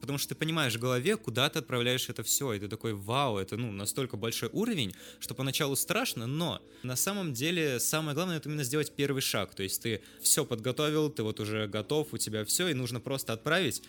потому 0.00 0.18
что 0.18 0.30
ты 0.30 0.34
понимаешь 0.34 0.74
в 0.74 0.80
голове, 0.80 1.16
куда 1.16 1.48
ты 1.48 1.58
отправляешь 1.58 2.08
это 2.08 2.22
все, 2.22 2.52
и 2.52 2.58
ты 2.58 2.68
такой, 2.68 2.94
вау, 2.94 3.36
это 3.38 3.56
ну 3.56 3.70
настолько 3.70 4.16
большой 4.16 4.48
уровень, 4.52 4.94
что 5.20 5.34
поначалу 5.34 5.76
страшно, 5.76 6.26
но 6.26 6.60
на 6.82 6.96
самом 6.96 7.34
деле 7.34 7.78
самое 7.78 8.14
главное 8.14 8.38
это 8.38 8.48
именно 8.48 8.64
сделать 8.64 8.92
первый 8.92 9.22
шаг, 9.22 9.54
то 9.54 9.62
есть 9.62 9.82
ты 9.82 10.02
все 10.22 10.44
подготовил, 10.44 11.10
ты 11.10 11.22
вот 11.22 11.40
уже 11.40 11.66
готов, 11.68 12.08
у 12.12 12.18
тебя 12.18 12.44
все, 12.44 12.68
и 12.68 12.74
нужно 12.74 13.00
просто 13.00 13.32
отправить, 13.32 13.82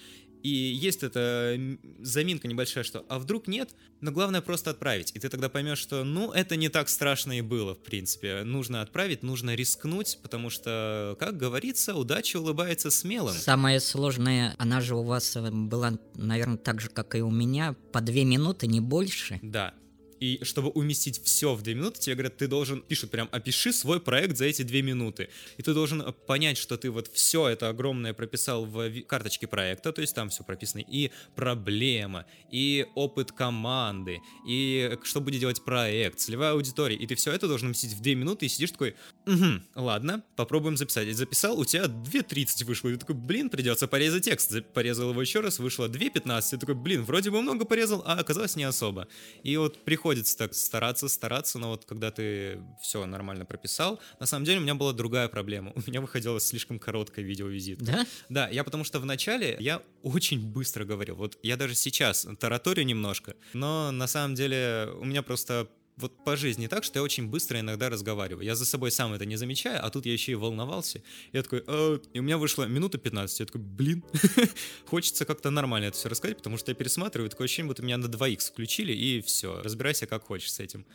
и 0.43 0.49
есть 0.49 1.03
эта 1.03 1.57
заминка 1.99 2.47
небольшая, 2.47 2.83
что 2.83 3.05
а 3.09 3.19
вдруг 3.19 3.47
нет, 3.47 3.75
но 4.01 4.11
главное 4.11 4.41
просто 4.41 4.71
отправить. 4.71 5.11
И 5.15 5.19
ты 5.19 5.29
тогда 5.29 5.49
поймешь, 5.49 5.77
что 5.77 6.03
ну 6.03 6.31
это 6.31 6.55
не 6.55 6.69
так 6.69 6.89
страшно 6.89 7.37
и 7.37 7.41
было, 7.41 7.75
в 7.75 7.79
принципе. 7.79 8.43
Нужно 8.43 8.81
отправить, 8.81 9.23
нужно 9.23 9.55
рискнуть, 9.55 10.19
потому 10.21 10.49
что, 10.49 11.15
как 11.19 11.37
говорится, 11.37 11.95
удача 11.95 12.37
улыбается 12.37 12.91
смелым. 12.91 13.33
Самое 13.33 13.79
сложное, 13.79 14.55
она 14.57 14.81
же 14.81 14.95
у 14.95 15.03
вас 15.03 15.35
э, 15.35 15.51
была, 15.51 15.93
наверное, 16.15 16.57
так 16.57 16.81
же, 16.81 16.89
как 16.89 17.15
и 17.15 17.21
у 17.21 17.31
меня, 17.31 17.75
по 17.91 18.01
две 18.01 18.25
минуты, 18.25 18.67
не 18.67 18.79
больше. 18.79 19.39
Да, 19.41 19.73
и 20.21 20.39
чтобы 20.43 20.69
уместить 20.69 21.21
все 21.23 21.55
в 21.55 21.63
две 21.63 21.73
минуты, 21.73 21.99
тебе 21.99 22.15
говорят, 22.15 22.37
ты 22.37 22.47
должен, 22.47 22.81
пишут 22.83 23.09
прям, 23.09 23.27
опиши 23.31 23.73
свой 23.73 23.99
проект 23.99 24.37
за 24.37 24.45
эти 24.45 24.61
две 24.61 24.83
минуты. 24.83 25.29
И 25.57 25.63
ты 25.63 25.73
должен 25.73 26.01
э, 26.01 26.11
понять, 26.11 26.59
что 26.59 26.77
ты 26.77 26.91
вот 26.91 27.07
все 27.11 27.49
это 27.49 27.69
огромное 27.69 28.13
прописал 28.13 28.65
в 28.65 29.01
карточке 29.01 29.47
проекта, 29.47 29.91
то 29.91 29.99
есть 29.99 30.13
там 30.13 30.29
все 30.29 30.43
прописано, 30.43 30.81
и 30.81 31.09
проблема, 31.35 32.25
и 32.51 32.85
опыт 32.93 33.31
команды, 33.31 34.21
и 34.47 34.95
что 35.03 35.21
будет 35.21 35.39
делать 35.39 35.65
проект, 35.65 36.19
целевая 36.19 36.51
аудитория, 36.51 36.95
и 36.95 37.07
ты 37.07 37.15
все 37.15 37.31
это 37.31 37.47
должен 37.47 37.69
уместить 37.69 37.93
в 37.93 38.01
две 38.01 38.13
минуты, 38.13 38.45
и 38.45 38.49
сидишь 38.49 38.71
такой, 38.71 38.95
угу, 39.25 39.61
ладно, 39.73 40.23
попробуем 40.35 40.77
записать. 40.77 41.07
И 41.07 41.13
записал, 41.13 41.59
у 41.59 41.65
тебя 41.65 41.85
2.30 41.85 42.63
вышло, 42.65 42.89
и 42.89 42.93
ты 42.93 42.99
такой, 42.99 43.15
блин, 43.15 43.49
придется 43.49 43.87
порезать 43.87 44.25
текст. 44.25 44.63
Порезал 44.73 45.09
его 45.09 45.21
еще 45.21 45.39
раз, 45.39 45.57
вышло 45.57 45.89
2.15, 45.89 46.55
и 46.55 46.59
такой, 46.59 46.75
блин, 46.75 47.03
вроде 47.03 47.31
бы 47.31 47.41
много 47.41 47.65
порезал, 47.65 48.03
а 48.05 48.19
оказалось 48.19 48.55
не 48.55 48.65
особо. 48.65 49.07
И 49.41 49.57
вот 49.57 49.83
приходит 49.83 50.10
приходится 50.11 50.37
так 50.37 50.53
стараться, 50.53 51.07
стараться, 51.07 51.57
но 51.57 51.69
вот 51.69 51.85
когда 51.85 52.11
ты 52.11 52.59
все 52.81 53.05
нормально 53.05 53.45
прописал, 53.45 54.01
на 54.19 54.25
самом 54.25 54.43
деле 54.43 54.59
у 54.59 54.61
меня 54.61 54.75
была 54.75 54.91
другая 54.91 55.29
проблема. 55.29 55.71
У 55.75 55.79
меня 55.87 56.01
выходило 56.01 56.39
слишком 56.41 56.79
короткое 56.79 57.23
видеовизит. 57.23 57.79
Да? 57.79 58.05
Да, 58.29 58.49
я 58.49 58.63
потому 58.65 58.83
что 58.83 58.99
в 58.99 59.05
начале 59.05 59.55
я 59.59 59.81
очень 60.03 60.51
быстро 60.51 60.83
говорил. 60.83 61.15
Вот 61.15 61.37
я 61.43 61.55
даже 61.55 61.75
сейчас 61.75 62.27
тараторю 62.39 62.83
немножко, 62.83 63.35
но 63.53 63.91
на 63.91 64.07
самом 64.07 64.35
деле 64.35 64.89
у 64.99 65.05
меня 65.05 65.23
просто 65.23 65.69
вот 66.01 66.23
по 66.23 66.35
жизни 66.35 66.67
так, 66.67 66.83
что 66.83 66.99
я 66.99 67.03
очень 67.03 67.27
быстро 67.27 67.59
иногда 67.59 67.89
разговариваю. 67.89 68.45
Я 68.45 68.55
за 68.55 68.65
собой 68.65 68.91
сам 68.91 69.13
это 69.13 69.25
не 69.25 69.37
замечаю, 69.37 69.85
а 69.85 69.89
тут 69.89 70.05
я 70.05 70.13
еще 70.13 70.33
и 70.33 70.35
волновался. 70.35 71.01
Я 71.31 71.43
такой, 71.43 71.63
э, 71.65 71.99
и 72.13 72.19
у 72.19 72.23
меня 72.23 72.37
вышло 72.37 72.63
минута 72.63 72.97
15. 72.97 73.39
Я 73.39 73.45
такой, 73.45 73.61
блин, 73.61 74.03
хочется 74.85 75.25
как-то 75.25 75.49
нормально 75.51 75.85
это 75.85 75.97
все 75.97 76.09
рассказать, 76.09 76.37
потому 76.37 76.57
что 76.57 76.71
я 76.71 76.75
пересматриваю, 76.75 77.29
такое 77.29 77.45
ощущение, 77.45 77.69
будто 77.69 77.83
меня 77.83 77.97
на 77.97 78.07
2х 78.07 78.51
включили, 78.51 78.93
и 78.93 79.21
все, 79.21 79.61
разбирайся 79.61 80.07
как 80.07 80.23
хочешь 80.23 80.51
с 80.51 80.59
этим. 80.59 80.85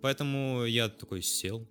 Поэтому 0.00 0.64
я 0.64 0.88
такой 0.88 1.22
сел, 1.22 1.68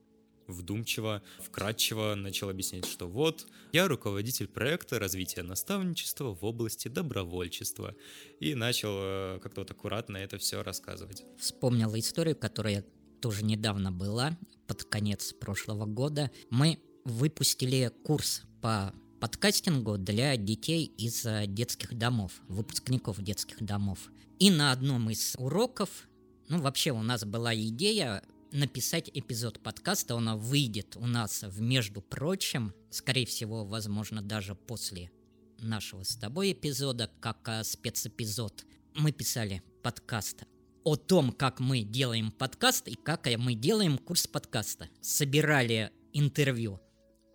вдумчиво, 0.48 1.22
вкратчиво 1.40 2.16
начал 2.16 2.50
объяснять, 2.50 2.86
что 2.86 3.08
вот, 3.08 3.48
я 3.74 3.88
руководитель 3.88 4.48
проекта 4.48 5.00
развития 5.00 5.44
наставничества 5.44 6.34
в 6.34 6.44
области 6.44 6.88
добровольчества. 6.88 7.96
И 8.40 8.56
начал 8.56 8.92
э, 8.94 9.40
как-то 9.42 9.62
вот 9.62 9.72
аккуратно 9.72 10.18
это 10.18 10.38
все 10.38 10.64
рассказывать. 10.64 11.24
Вспомнил 11.40 11.94
историю, 11.96 12.36
которая 12.36 12.86
тоже 13.22 13.44
недавно 13.44 13.92
была, 13.92 14.38
под 14.68 14.84
конец 14.84 15.34
прошлого 15.34 15.86
года. 15.86 16.30
Мы 16.50 16.80
выпустили 17.06 17.92
курс 18.04 18.44
по 18.62 18.94
подкастингу 19.20 19.98
для 19.98 20.36
детей 20.38 20.86
из 20.86 21.26
э, 21.26 21.46
детских 21.48 21.98
домов, 21.98 22.34
выпускников 22.48 23.22
детских 23.22 23.64
домов. 23.64 24.00
И 24.40 24.52
на 24.52 24.72
одном 24.72 25.10
из 25.10 25.36
уроков, 25.40 25.90
ну 26.50 26.62
вообще 26.62 26.92
у 26.92 27.02
нас 27.02 27.26
была 27.26 27.56
идея 27.56 28.24
написать 28.52 29.10
эпизод 29.14 29.60
подкаста, 29.60 30.16
он 30.16 30.38
выйдет 30.38 30.96
у 30.96 31.06
нас 31.06 31.44
в 31.44 31.62
«Между 31.62 32.02
прочим», 32.02 32.74
скорее 32.90 33.26
всего, 33.26 33.66
возможно, 33.66 34.22
даже 34.22 34.56
после 34.56 35.12
нашего 35.60 36.04
с 36.04 36.16
тобой 36.16 36.54
эпизода, 36.54 37.10
как 37.20 37.48
а, 37.48 37.64
спецэпизод. 37.64 38.66
Мы 38.96 39.12
писали 39.12 39.62
подкаст 39.84 40.44
о 40.84 40.96
том, 40.96 41.32
как 41.32 41.60
мы 41.60 41.82
делаем 41.82 42.32
подкаст 42.32 42.88
и 42.88 42.96
как 42.96 43.28
мы 43.38 43.56
делаем 43.56 43.98
курс 43.98 44.28
подкаста. 44.28 44.90
Собирали 45.02 45.92
интервью 46.14 46.80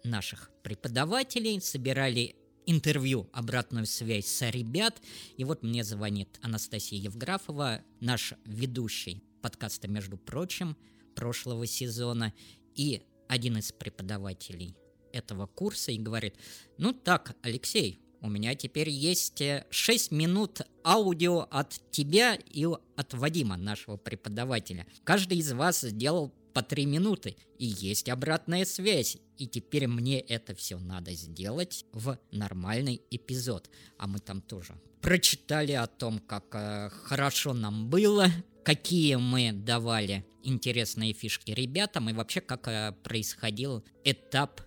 наших 0.04 0.50
преподавателей, 0.62 1.60
собирали 1.60 2.36
интервью, 2.66 3.28
обратную 3.32 3.86
связь 3.86 4.26
с 4.26 4.50
ребят. 4.50 5.00
И 5.36 5.44
вот 5.44 5.62
мне 5.62 5.84
звонит 5.84 6.38
Анастасия 6.42 6.98
Евграфова, 6.98 7.82
наш 8.00 8.34
ведущий 8.44 9.22
подкаста, 9.42 9.88
между 9.88 10.16
прочим, 10.16 10.76
прошлого 11.14 11.66
сезона, 11.66 12.32
и 12.74 13.02
один 13.28 13.58
из 13.58 13.72
преподавателей 13.72 14.76
этого 15.12 15.46
курса 15.46 15.92
и 15.92 15.98
говорит, 15.98 16.36
ну 16.78 16.92
так, 16.92 17.36
Алексей, 17.42 18.00
у 18.20 18.28
меня 18.28 18.54
теперь 18.54 18.88
есть 18.88 19.42
6 19.70 20.12
э, 20.12 20.14
минут 20.14 20.60
аудио 20.84 21.40
от 21.50 21.80
тебя 21.90 22.34
и 22.34 22.64
от 22.64 23.14
Вадима, 23.14 23.56
нашего 23.56 23.96
преподавателя. 23.96 24.86
Каждый 25.02 25.38
из 25.38 25.52
вас 25.52 25.80
сделал 25.80 26.32
по 26.54 26.62
3 26.62 26.86
минуты, 26.86 27.36
и 27.58 27.66
есть 27.66 28.08
обратная 28.08 28.64
связь. 28.64 29.16
И 29.38 29.48
теперь 29.48 29.88
мне 29.88 30.20
это 30.20 30.54
все 30.54 30.78
надо 30.78 31.12
сделать 31.14 31.84
в 31.92 32.16
нормальный 32.30 33.02
эпизод. 33.10 33.68
А 33.98 34.06
мы 34.06 34.20
там 34.20 34.40
тоже 34.40 34.80
прочитали 35.00 35.72
о 35.72 35.88
том, 35.88 36.20
как 36.20 36.44
э, 36.52 36.90
хорошо 36.90 37.52
нам 37.52 37.90
было, 37.90 38.28
какие 38.64 39.16
мы 39.16 39.52
давали 39.52 40.24
интересные 40.42 41.12
фишки 41.12 41.50
ребятам 41.52 42.10
и 42.10 42.12
вообще 42.12 42.40
как 42.40 42.68
э, 42.68 42.92
происходил 43.02 43.84
этап 44.04 44.60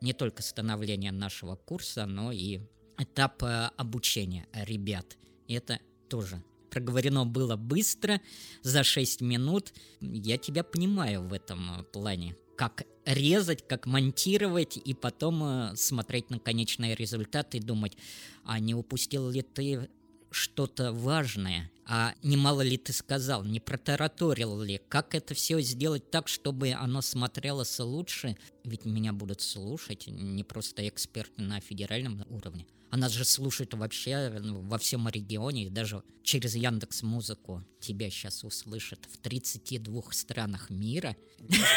не 0.00 0.12
только 0.12 0.42
становления 0.42 1.12
нашего 1.12 1.56
курса, 1.56 2.06
но 2.06 2.32
и 2.32 2.60
этап 2.98 3.42
э, 3.42 3.70
обучения 3.76 4.46
ребят. 4.52 5.16
И 5.46 5.54
это 5.54 5.78
тоже 6.08 6.42
проговорено 6.70 7.26
было 7.26 7.56
быстро, 7.56 8.20
за 8.62 8.82
6 8.82 9.20
минут. 9.20 9.72
Я 10.00 10.38
тебя 10.38 10.64
понимаю 10.64 11.22
в 11.22 11.32
этом 11.32 11.86
плане. 11.92 12.34
Как 12.56 12.84
резать, 13.04 13.66
как 13.66 13.86
монтировать 13.86 14.76
и 14.76 14.94
потом 14.94 15.42
э, 15.44 15.76
смотреть 15.76 16.30
на 16.30 16.38
конечный 16.38 16.94
результат 16.94 17.54
и 17.54 17.60
думать, 17.60 17.96
а 18.44 18.58
не 18.58 18.74
упустил 18.74 19.28
ли 19.30 19.42
ты 19.42 19.88
что-то 20.30 20.92
важное, 20.92 21.70
а 21.86 22.14
немало 22.22 22.60
ли 22.60 22.76
ты 22.76 22.92
сказал, 22.92 23.44
не 23.44 23.60
протараторил 23.60 24.62
ли, 24.62 24.80
как 24.88 25.14
это 25.14 25.34
все 25.34 25.60
сделать 25.60 26.10
так, 26.10 26.28
чтобы 26.28 26.72
оно 26.72 27.02
смотрелось 27.02 27.78
лучше, 27.80 28.36
ведь 28.64 28.84
меня 28.84 29.12
будут 29.12 29.40
слушать 29.40 30.06
не 30.06 30.44
просто 30.44 30.88
эксперты 30.88 31.42
на 31.42 31.60
федеральном 31.60 32.24
уровне, 32.30 32.66
а 32.92 32.98
нас 32.98 33.12
же 33.12 33.24
слушают 33.24 33.72
вообще 33.72 34.28
ну, 34.42 34.60
во 34.60 34.76
всем 34.76 35.08
регионе, 35.08 35.64
и 35.64 35.70
даже 35.70 36.02
через 36.22 36.54
Яндекс 36.54 37.02
Музыку 37.02 37.64
тебя 37.80 38.10
сейчас 38.10 38.44
услышат 38.44 39.00
в 39.10 39.16
32 39.16 40.02
странах 40.10 40.68
мира. 40.68 41.16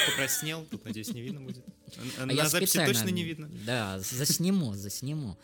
Покраснел, 0.07 0.65
тут, 0.69 0.83
надеюсь, 0.83 1.13
не 1.13 1.21
видно 1.21 1.39
будет. 1.39 1.65
А 2.19 2.25
на 2.25 2.49
записи 2.49 2.85
точно 2.85 3.09
не 3.11 3.23
видно. 3.23 3.49
Да, 3.65 3.97
засниму, 3.99 4.73
засниму. 4.75 5.37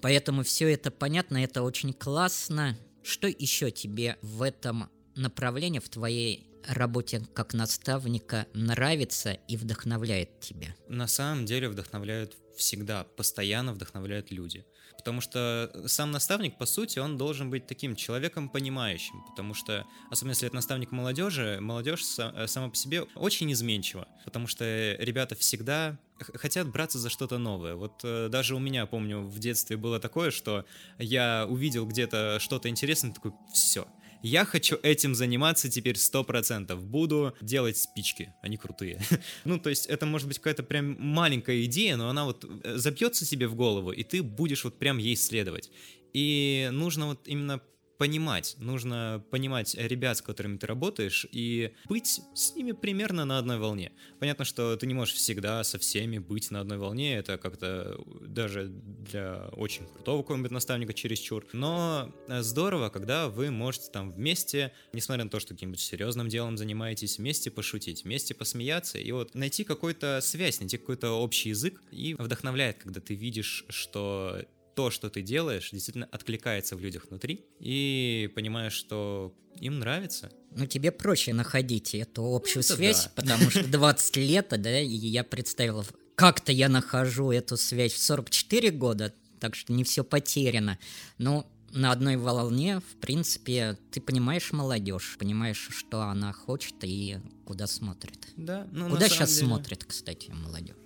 Поэтому 0.00 0.44
все 0.44 0.72
это 0.72 0.90
понятно, 0.90 1.44
это 1.44 1.62
очень 1.62 1.92
классно. 1.92 2.78
Что 3.08 3.26
еще 3.26 3.70
тебе 3.70 4.18
в 4.20 4.42
этом 4.42 4.90
направлении, 5.16 5.78
в 5.78 5.88
твоей 5.88 6.46
работе 6.66 7.26
как 7.32 7.54
наставника 7.54 8.46
нравится 8.52 9.32
и 9.32 9.56
вдохновляет 9.56 10.40
тебя? 10.40 10.76
На 10.88 11.06
самом 11.06 11.46
деле 11.46 11.70
вдохновляют 11.70 12.36
всегда, 12.58 13.04
постоянно 13.04 13.72
вдохновляют 13.72 14.30
люди. 14.30 14.66
Потому 14.98 15.20
что 15.20 15.70
сам 15.86 16.10
наставник, 16.10 16.58
по 16.58 16.66
сути, 16.66 16.98
он 16.98 17.16
должен 17.16 17.50
быть 17.50 17.66
таким 17.66 17.96
человеком 17.96 18.48
понимающим. 18.48 19.22
Потому 19.30 19.54
что, 19.54 19.86
особенно 20.10 20.32
если 20.32 20.48
это 20.48 20.56
наставник 20.56 20.90
молодежи, 20.90 21.58
молодежь 21.60 22.04
э, 22.18 22.46
сама 22.48 22.68
по 22.68 22.76
себе 22.76 23.02
очень 23.14 23.50
изменчива. 23.52 24.08
Потому 24.24 24.48
что 24.48 24.64
ребята 24.98 25.36
всегда 25.36 25.96
хотят 26.18 26.68
браться 26.68 26.98
за 26.98 27.10
что-то 27.10 27.38
новое. 27.38 27.74
Вот 27.74 28.00
э, 28.02 28.28
даже 28.28 28.56
у 28.56 28.58
меня, 28.58 28.86
помню, 28.86 29.20
в 29.20 29.38
детстве 29.38 29.76
было 29.76 30.00
такое, 30.00 30.30
что 30.30 30.64
я 30.98 31.46
увидел 31.48 31.86
где-то 31.86 32.38
что-то 32.40 32.68
интересное, 32.68 33.12
такой, 33.12 33.32
все, 33.52 33.86
я 34.22 34.44
хочу 34.44 34.78
этим 34.82 35.14
заниматься 35.14 35.70
теперь 35.70 35.96
сто 35.96 36.24
процентов. 36.24 36.84
Буду 36.84 37.34
делать 37.40 37.76
спички, 37.76 38.32
они 38.42 38.56
крутые. 38.56 39.00
ну, 39.44 39.58
то 39.58 39.70
есть 39.70 39.86
это 39.86 40.06
может 40.06 40.28
быть 40.28 40.38
какая-то 40.38 40.62
прям 40.62 40.96
маленькая 40.98 41.64
идея, 41.64 41.96
но 41.96 42.08
она 42.08 42.24
вот 42.24 42.44
э, 42.44 42.76
забьется 42.76 43.24
себе 43.24 43.48
в 43.48 43.54
голову, 43.54 43.92
и 43.92 44.02
ты 44.02 44.22
будешь 44.22 44.64
вот 44.64 44.78
прям 44.78 44.98
ей 44.98 45.16
следовать. 45.16 45.70
И 46.12 46.68
нужно 46.72 47.06
вот 47.08 47.28
именно 47.28 47.60
понимать, 47.98 48.54
нужно 48.58 49.24
понимать 49.30 49.74
ребят, 49.74 50.16
с 50.16 50.22
которыми 50.22 50.56
ты 50.56 50.66
работаешь, 50.66 51.26
и 51.30 51.72
быть 51.88 52.20
с 52.34 52.54
ними 52.54 52.72
примерно 52.72 53.24
на 53.24 53.38
одной 53.38 53.58
волне. 53.58 53.92
Понятно, 54.20 54.44
что 54.44 54.76
ты 54.76 54.86
не 54.86 54.94
можешь 54.94 55.14
всегда 55.14 55.62
со 55.64 55.78
всеми 55.78 56.18
быть 56.18 56.50
на 56.50 56.60
одной 56.60 56.78
волне, 56.78 57.16
это 57.16 57.36
как-то 57.38 58.00
даже 58.20 58.68
для 58.68 59.48
очень 59.52 59.86
крутого 59.86 60.22
какого-нибудь 60.22 60.52
наставника 60.52 60.94
чересчур, 60.94 61.44
но 61.52 62.14
здорово, 62.28 62.88
когда 62.88 63.28
вы 63.28 63.50
можете 63.50 63.90
там 63.90 64.12
вместе, 64.12 64.72
несмотря 64.92 65.24
на 65.24 65.30
то, 65.30 65.40
что 65.40 65.54
каким-нибудь 65.54 65.80
серьезным 65.80 66.28
делом 66.28 66.56
занимаетесь, 66.56 67.18
вместе 67.18 67.50
пошутить, 67.50 68.04
вместе 68.04 68.32
посмеяться, 68.34 68.98
и 68.98 69.10
вот 69.10 69.34
найти 69.34 69.64
какую-то 69.64 70.20
связь, 70.22 70.60
найти 70.60 70.78
какой-то 70.78 71.10
общий 71.10 71.48
язык, 71.48 71.82
и 71.90 72.14
вдохновляет, 72.14 72.78
когда 72.78 73.00
ты 73.00 73.14
видишь, 73.14 73.64
что 73.68 74.40
то, 74.78 74.92
что 74.92 75.10
ты 75.10 75.22
делаешь, 75.22 75.70
действительно 75.72 76.06
откликается 76.12 76.76
в 76.76 76.80
людях 76.80 77.06
внутри, 77.10 77.44
и 77.58 78.30
понимаешь, 78.36 78.74
что 78.74 79.34
им 79.56 79.80
нравится. 79.80 80.30
Ну, 80.52 80.66
тебе 80.66 80.92
проще 80.92 81.32
находить 81.32 81.96
эту 81.96 82.24
общую 82.32 82.62
ну, 82.68 82.76
связь, 82.76 83.06
да. 83.06 83.10
потому 83.16 83.50
что 83.50 83.66
20 83.72 84.16
лет, 84.18 84.46
да, 84.56 84.80
и 84.80 84.86
я 84.86 85.24
представил, 85.24 85.84
как-то 86.14 86.52
я 86.52 86.68
нахожу 86.68 87.32
эту 87.32 87.56
связь 87.56 87.92
в 87.92 87.98
44 87.98 88.70
года, 88.70 89.12
так 89.40 89.56
что 89.56 89.72
не 89.72 89.82
все 89.82 90.04
потеряно. 90.04 90.78
Но 91.18 91.50
на 91.72 91.90
одной 91.90 92.16
волне, 92.16 92.78
в 92.78 93.00
принципе, 93.00 93.76
ты 93.90 94.00
понимаешь 94.00 94.52
молодежь, 94.52 95.16
понимаешь, 95.18 95.70
что 95.72 96.02
она 96.02 96.32
хочет 96.32 96.76
и 96.82 97.18
куда 97.44 97.66
смотрит. 97.66 98.28
Да, 98.36 98.68
ну, 98.70 98.90
Куда 98.90 99.08
сейчас 99.08 99.34
деле... 99.34 99.48
смотрит, 99.48 99.84
кстати, 99.84 100.30
молодежь? 100.30 100.76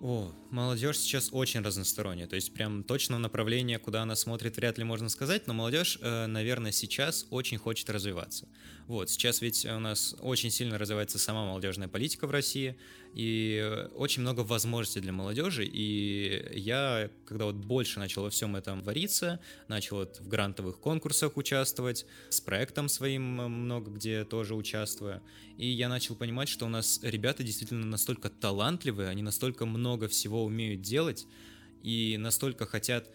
О, 0.00 0.32
молодежь 0.50 0.98
сейчас 0.98 1.30
очень 1.32 1.60
разносторонняя, 1.60 2.28
то 2.28 2.36
есть 2.36 2.54
прям 2.54 2.84
точного 2.84 3.18
направления, 3.18 3.80
куда 3.80 4.02
она 4.02 4.14
смотрит, 4.14 4.56
вряд 4.56 4.78
ли 4.78 4.84
можно 4.84 5.08
сказать, 5.08 5.48
но 5.48 5.54
молодежь, 5.54 5.98
э, 6.00 6.26
наверное, 6.26 6.70
сейчас 6.70 7.26
очень 7.30 7.58
хочет 7.58 7.90
развиваться. 7.90 8.46
Вот, 8.86 9.10
сейчас 9.10 9.40
ведь 9.40 9.66
у 9.66 9.80
нас 9.80 10.14
очень 10.20 10.52
сильно 10.52 10.78
развивается 10.78 11.18
сама 11.18 11.44
молодежная 11.44 11.88
политика 11.88 12.28
в 12.28 12.30
России, 12.30 12.76
и 13.18 13.88
очень 13.96 14.22
много 14.22 14.42
возможностей 14.42 15.00
для 15.00 15.10
молодежи, 15.10 15.66
и 15.66 16.56
я, 16.56 17.10
когда 17.26 17.46
вот 17.46 17.56
больше 17.56 17.98
начал 17.98 18.22
во 18.22 18.30
всем 18.30 18.54
этом 18.54 18.80
вариться, 18.80 19.40
начал 19.66 19.96
вот 19.96 20.20
в 20.20 20.28
грантовых 20.28 20.78
конкурсах 20.78 21.36
участвовать, 21.36 22.06
с 22.28 22.40
проектом 22.40 22.88
своим 22.88 23.22
много 23.22 23.90
где 23.90 24.24
тоже 24.24 24.54
участвую, 24.54 25.20
и 25.56 25.66
я 25.66 25.88
начал 25.88 26.14
понимать, 26.14 26.48
что 26.48 26.66
у 26.66 26.68
нас 26.68 27.00
ребята 27.02 27.42
действительно 27.42 27.86
настолько 27.86 28.30
талантливые, 28.30 29.08
они 29.08 29.22
настолько 29.22 29.66
много 29.66 30.06
всего 30.06 30.44
умеют 30.44 30.82
делать, 30.82 31.26
и 31.82 32.16
настолько 32.20 32.66
хотят 32.66 33.10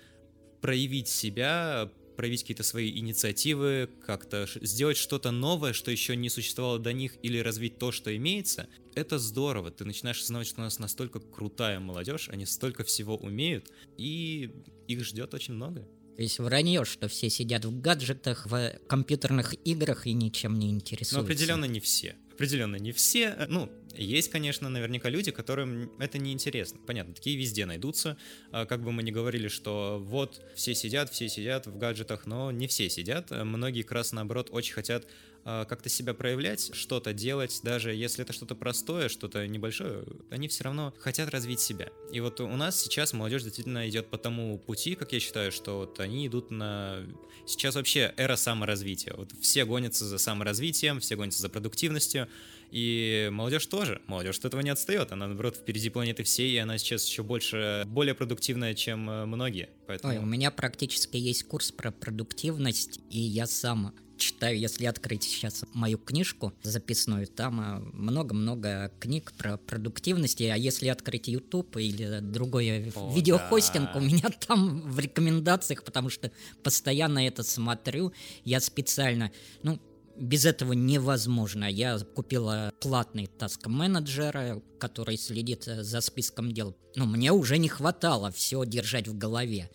проявить 0.59 1.07
себя, 1.07 1.89
проявить 2.17 2.41
какие-то 2.41 2.63
свои 2.63 2.91
инициативы, 2.91 3.89
как-то 4.05 4.47
сделать 4.61 4.97
что-то 4.97 5.31
новое, 5.31 5.71
что 5.71 5.91
еще 5.91 6.17
не 6.17 6.29
существовало 6.29 6.77
до 6.77 6.91
них, 6.91 7.15
или 7.23 7.37
развить 7.37 7.79
то, 7.79 7.93
что 7.93 8.13
имеется, 8.13 8.67
это 8.95 9.19
здорово. 9.19 9.71
Ты 9.71 9.85
начинаешь 9.85 10.19
осознавать, 10.19 10.47
что 10.47 10.61
у 10.61 10.63
нас 10.63 10.79
настолько 10.79 11.19
крутая 11.19 11.79
молодежь, 11.79 12.29
они 12.29 12.45
столько 12.45 12.83
всего 12.83 13.17
умеют, 13.17 13.71
и 13.97 14.51
их 14.87 15.03
ждет 15.03 15.33
очень 15.33 15.53
много. 15.53 15.87
То 16.15 16.21
есть 16.21 16.37
вранье, 16.39 16.85
что 16.85 17.07
все 17.07 17.29
сидят 17.29 17.65
в 17.65 17.81
гаджетах, 17.81 18.45
в 18.45 18.79
компьютерных 18.87 19.55
играх 19.65 20.05
и 20.05 20.13
ничем 20.13 20.59
не 20.59 20.69
интересуются. 20.69 21.17
Но 21.17 21.23
определенно 21.23 21.65
не 21.65 21.79
все. 21.79 22.15
Определенно 22.33 22.75
не 22.75 22.91
все. 22.91 23.45
Ну, 23.47 23.71
есть, 23.95 24.29
конечно, 24.29 24.69
наверняка 24.69 25.09
люди, 25.09 25.31
которым 25.31 25.91
это 25.99 26.17
не 26.17 26.33
интересно. 26.33 26.79
Понятно, 26.85 27.13
такие 27.13 27.37
везде 27.37 27.65
найдутся. 27.65 28.17
А, 28.51 28.65
как 28.65 28.83
бы 28.83 28.91
мы 28.91 29.03
ни 29.03 29.11
говорили, 29.11 29.47
что 29.47 29.99
вот 30.03 30.41
все 30.55 30.73
сидят, 30.73 31.11
все 31.11 31.29
сидят 31.29 31.67
в 31.67 31.77
гаджетах, 31.77 32.25
но 32.25 32.51
не 32.51 32.67
все 32.67 32.89
сидят. 32.89 33.29
Многие 33.31 33.83
как 33.83 33.93
раз 33.93 34.11
наоборот 34.11 34.49
очень 34.51 34.73
хотят 34.73 35.07
как-то 35.43 35.89
себя 35.89 36.13
проявлять, 36.13 36.73
что-то 36.73 37.13
делать, 37.13 37.59
даже 37.63 37.93
если 37.93 38.23
это 38.23 38.33
что-то 38.33 38.55
простое, 38.55 39.09
что-то 39.09 39.45
небольшое, 39.47 40.03
они 40.29 40.47
все 40.47 40.63
равно 40.63 40.93
хотят 40.99 41.29
развить 41.29 41.59
себя. 41.59 41.89
И 42.11 42.19
вот 42.19 42.39
у 42.39 42.47
нас 42.47 42.81
сейчас 42.81 43.13
молодежь 43.13 43.43
действительно 43.43 43.87
идет 43.89 44.07
по 44.07 44.17
тому 44.17 44.57
пути, 44.57 44.95
как 44.95 45.11
я 45.13 45.19
считаю, 45.19 45.51
что 45.51 45.79
вот 45.79 45.99
они 45.99 46.27
идут 46.27 46.51
на... 46.51 46.99
Сейчас 47.45 47.75
вообще 47.75 48.13
эра 48.15 48.37
саморазвития. 48.37 49.13
Вот 49.15 49.31
все 49.41 49.65
гонятся 49.65 50.05
за 50.05 50.17
саморазвитием, 50.17 50.99
все 50.99 51.15
гонятся 51.15 51.41
за 51.41 51.49
продуктивностью, 51.49 52.29
и 52.71 53.29
молодежь 53.31 53.67
тоже. 53.67 54.01
Молодежь 54.07 54.39
от 54.39 54.45
этого 54.45 54.61
не 54.61 54.71
отстает. 54.71 55.11
Она, 55.11 55.27
наоборот, 55.27 55.57
впереди 55.57 55.89
планеты 55.89 56.23
всей, 56.23 56.51
и 56.53 56.57
она 56.57 56.79
сейчас 56.79 57.05
еще 57.05 57.21
больше, 57.21 57.83
более 57.85 58.15
продуктивная, 58.15 58.73
чем 58.73 59.07
э, 59.09 59.25
многие. 59.25 59.69
Поэтому... 59.85 60.13
Ой, 60.13 60.19
у 60.19 60.25
меня 60.25 60.49
практически 60.49 61.17
есть 61.17 61.43
курс 61.43 61.71
про 61.71 61.91
продуктивность, 61.91 62.99
и 63.11 63.19
я 63.19 63.45
сам 63.45 63.93
читаю, 64.17 64.59
если 64.59 64.85
открыть 64.85 65.23
сейчас 65.23 65.63
мою 65.73 65.97
книжку 65.97 66.53
записную, 66.63 67.27
там 67.27 67.61
э, 67.61 67.79
много-много 67.93 68.91
книг 68.99 69.33
про 69.37 69.57
продуктивность, 69.57 70.41
а 70.41 70.57
если 70.57 70.87
открыть 70.87 71.27
YouTube 71.27 71.77
или 71.77 72.19
другой 72.21 72.91
О, 72.95 73.13
видеохостинг, 73.13 73.91
да. 73.93 73.99
у 73.99 74.01
меня 74.01 74.29
там 74.47 74.81
в 74.81 74.99
рекомендациях, 74.99 75.83
потому 75.83 76.09
что 76.09 76.31
постоянно 76.63 77.25
это 77.25 77.43
смотрю, 77.43 78.13
я 78.45 78.59
специально, 78.59 79.31
ну, 79.63 79.79
без 80.15 80.45
этого 80.45 80.73
невозможно. 80.73 81.65
Я 81.65 81.97
купила 81.99 82.71
платный 82.79 83.27
таск 83.27 83.67
менеджера, 83.67 84.61
который 84.79 85.17
следит 85.17 85.67
э, 85.67 85.83
за 85.83 86.01
списком 86.01 86.51
дел. 86.51 86.75
Но 86.95 87.05
мне 87.05 87.31
уже 87.31 87.57
не 87.57 87.67
хватало 87.67 88.31
все 88.31 88.63
держать 88.65 89.07
в 89.07 89.17
голове. 89.17 89.69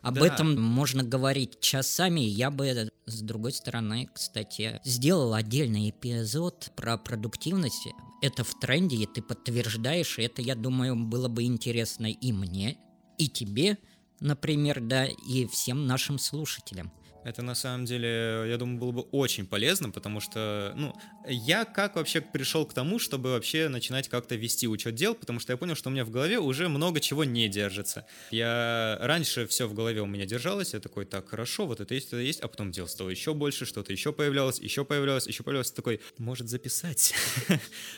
Об 0.00 0.14
да. 0.14 0.26
этом 0.26 0.60
можно 0.60 1.02
говорить 1.02 1.60
часами. 1.60 2.20
Я 2.20 2.50
бы, 2.50 2.90
с 3.06 3.20
другой 3.20 3.52
стороны, 3.52 4.08
кстати, 4.12 4.80
сделал 4.84 5.34
отдельный 5.34 5.90
эпизод 5.90 6.70
про 6.76 6.96
продуктивность. 6.96 7.88
Это 8.22 8.44
в 8.44 8.58
тренде, 8.58 8.96
и 8.96 9.06
ты 9.06 9.20
подтверждаешь. 9.20 10.18
И 10.18 10.22
это, 10.22 10.40
я 10.40 10.54
думаю, 10.54 10.96
было 10.96 11.28
бы 11.28 11.42
интересно 11.44 12.10
и 12.10 12.32
мне, 12.32 12.78
и 13.18 13.28
тебе, 13.28 13.78
например, 14.20 14.80
да, 14.80 15.06
и 15.06 15.46
всем 15.46 15.86
нашим 15.86 16.18
слушателям. 16.18 16.90
Это 17.24 17.40
на 17.40 17.54
самом 17.54 17.86
деле, 17.86 18.44
я 18.46 18.56
думаю, 18.58 18.78
было 18.78 18.92
бы 18.92 19.00
очень 19.12 19.46
полезно, 19.46 19.88
потому 19.88 20.20
что, 20.20 20.74
ну, 20.76 20.94
я 21.26 21.64
как 21.64 21.96
вообще 21.96 22.20
пришел 22.20 22.66
к 22.66 22.74
тому, 22.74 22.98
чтобы 22.98 23.30
вообще 23.30 23.68
начинать 23.68 24.08
как-то 24.08 24.34
вести 24.34 24.68
учет 24.68 24.94
дел, 24.94 25.14
потому 25.14 25.40
что 25.40 25.52
я 25.52 25.56
понял, 25.56 25.74
что 25.74 25.88
у 25.88 25.92
меня 25.92 26.04
в 26.04 26.10
голове 26.10 26.38
уже 26.38 26.68
много 26.68 27.00
чего 27.00 27.24
не 27.24 27.48
держится. 27.48 28.06
Я 28.30 28.98
раньше 29.00 29.46
все 29.46 29.66
в 29.66 29.72
голове 29.72 30.02
у 30.02 30.06
меня 30.06 30.26
держалось, 30.26 30.74
я 30.74 30.80
такой, 30.80 31.06
так, 31.06 31.26
хорошо, 31.30 31.66
вот 31.66 31.80
это 31.80 31.94
есть, 31.94 32.08
это 32.08 32.18
есть, 32.18 32.40
а 32.40 32.48
потом 32.48 32.70
дел 32.70 32.86
стало 32.86 33.08
еще 33.08 33.32
больше, 33.32 33.64
что-то 33.64 33.90
еще 33.90 34.12
появлялось, 34.12 34.58
еще 34.58 34.84
появлялось, 34.84 35.26
еще 35.26 35.42
появлялось, 35.42 35.70
такой, 35.70 36.00
может 36.18 36.48
записать. 36.48 37.14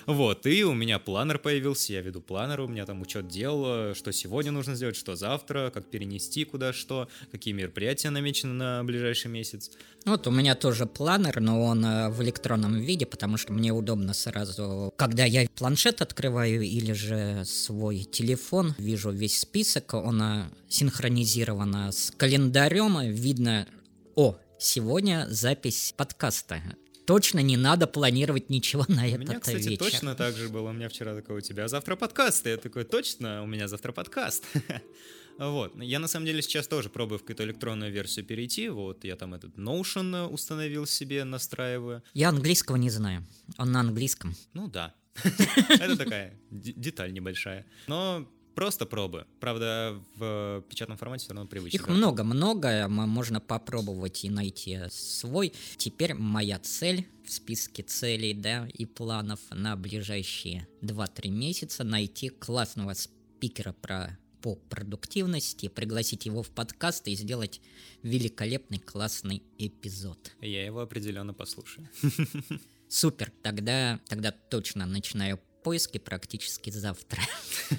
Вот, 0.07 0.47
и 0.47 0.65
у 0.65 0.73
меня 0.73 0.99
планер 0.99 1.39
появился, 1.39 1.93
я 1.93 2.01
веду 2.01 2.21
планер, 2.21 2.61
у 2.61 2.69
меня 2.69 2.87
там 2.87 3.03
учет 3.03 3.27
дел, 3.27 3.95
что 3.95 4.13
сегодня 4.13 4.53
нужно 4.53 4.75
сделать, 4.75 4.97
что 4.97 5.17
завтра, 5.17 5.71
как 5.75 5.91
перенести 5.91 6.45
куда 6.45 6.73
что, 6.73 7.09
какие 7.33 7.53
мероприятия 7.53 8.11
намечены 8.11 8.53
на 8.53 8.85
ближайшие 8.85 9.16
ближайший 9.17 9.31
месяц. 9.31 9.71
Вот 10.05 10.27
у 10.27 10.31
меня 10.31 10.55
тоже 10.55 10.87
планер, 10.87 11.41
но 11.41 11.63
он 11.63 11.85
э, 11.85 12.09
в 12.11 12.23
электронном 12.23 12.79
виде, 12.79 13.07
потому 13.07 13.37
что 13.37 13.53
мне 13.53 13.73
удобно 13.73 14.15
сразу, 14.15 14.93
когда 14.97 15.25
я 15.25 15.49
планшет 15.57 16.03
открываю 16.03 16.63
или 16.63 16.93
же 16.93 17.45
свой 17.45 18.05
телефон, 18.05 18.75
вижу 18.79 19.11
весь 19.11 19.41
список, 19.41 19.95
он 19.95 20.23
э, 20.23 20.45
синхронизирован 20.69 21.93
с 21.93 22.13
календарем, 22.17 23.01
видно, 23.11 23.67
о, 24.15 24.37
сегодня 24.59 25.27
запись 25.29 25.95
подкаста 25.97 26.63
точно 27.07 27.39
не 27.39 27.57
надо 27.57 27.87
планировать 27.87 28.51
ничего 28.51 28.85
на 28.89 29.07
этот 29.07 29.21
вечер. 29.21 29.21
У 29.21 29.31
меня, 29.31 29.41
кстати, 29.41 29.69
вечер. 29.69 29.85
точно 29.85 30.15
так 30.17 30.35
же 30.35 30.49
было. 30.49 30.71
У 30.71 30.73
меня 30.73 30.89
вчера 30.89 31.15
такой, 31.15 31.37
у 31.37 31.41
тебя 31.41 31.69
завтра 31.69 31.95
подкаст. 31.95 32.45
И 32.47 32.51
я 32.51 32.57
такой, 32.57 32.83
точно, 32.83 33.45
у 33.45 33.47
меня 33.47 33.69
завтра 33.69 33.93
подкаст. 33.93 34.45
Вот. 35.39 35.75
Я 35.81 35.99
на 35.99 36.09
самом 36.09 36.27
деле 36.27 36.43
сейчас 36.43 36.67
тоже 36.69 36.89
пробую 36.89 37.19
в 37.19 37.23
какую-то 37.23 37.45
электронную 37.45 37.93
версию 37.93 38.25
перейти. 38.25 38.69
Вот 38.69 39.05
я 39.05 39.17
там 39.17 39.35
этот 39.35 39.57
Notion 39.59 40.27
установил 40.29 40.87
себе, 40.87 41.25
настраиваю. 41.25 42.03
Я 42.15 42.31
английского 42.31 42.77
не 42.77 42.91
знаю. 42.91 43.27
Он 43.59 43.73
на 43.73 43.81
английском. 43.81 44.35
Ну 44.53 44.69
да. 44.69 44.95
Это 45.69 45.97
такая 45.97 46.39
деталь 46.51 47.13
небольшая. 47.13 47.67
Но 47.87 48.29
просто 48.55 48.87
пробы. 48.87 49.27
Правда, 49.41 50.01
в 50.17 50.65
печатном 50.69 50.99
формате 50.99 51.25
все 51.25 51.35
равно 51.35 51.49
привычно. 51.49 51.77
Их 51.77 51.89
много-много, 51.89 52.89
можно 52.89 53.41
попробовать 53.41 54.25
и 54.25 54.31
найти 54.31 54.79
свой. 54.91 55.53
Теперь 55.77 56.15
моя 56.15 56.59
цель 56.59 57.07
в 57.25 57.33
списке 57.33 57.83
целей 57.83 58.35
да, 58.35 58.69
и 58.73 58.85
планов 58.87 59.41
на 59.51 59.77
ближайшие 59.77 60.67
2-3 60.83 61.29
месяца 61.29 61.85
найти 61.85 62.29
классного 62.29 62.95
спикера 62.95 63.73
про 63.73 64.19
по 64.47 64.55
продуктивности, 64.55 65.67
пригласить 65.67 66.25
его 66.25 66.45
в 66.45 66.51
подкаст 66.51 67.09
и 67.09 67.17
сделать 67.17 67.61
великолепный 68.05 68.79
классный 68.79 69.43
эпизод. 69.59 70.37
Я 70.41 70.65
его 70.65 70.83
определенно 70.83 71.35
послушаю. 71.35 71.89
Супер, 72.89 73.33
тогда, 73.43 73.99
тогда 74.07 74.31
точно 74.31 74.87
начинаю 74.87 75.41
поиски 75.65 75.99
практически 75.99 76.71
завтра. 76.71 77.21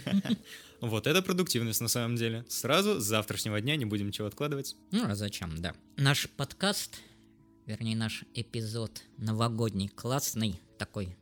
Вот 0.79 1.07
это 1.07 1.23
продуктивность 1.23 1.81
на 1.81 1.87
самом 1.87 2.17
деле. 2.17 2.45
Сразу 2.49 2.99
с 2.99 3.03
завтрашнего 3.03 3.59
дня 3.59 3.75
не 3.77 3.85
будем 3.85 4.09
ничего 4.09 4.27
откладывать. 4.27 4.75
Ну 4.91 5.09
а 5.09 5.15
зачем, 5.15 5.59
да. 5.59 5.73
Наш 5.95 6.29
подкаст 6.29 6.99
вернее 7.65 7.95
наш 7.95 8.25
эпизод 8.35 9.01
новогодний, 9.17 9.87
классный, 9.87 10.61
такой 10.77 11.17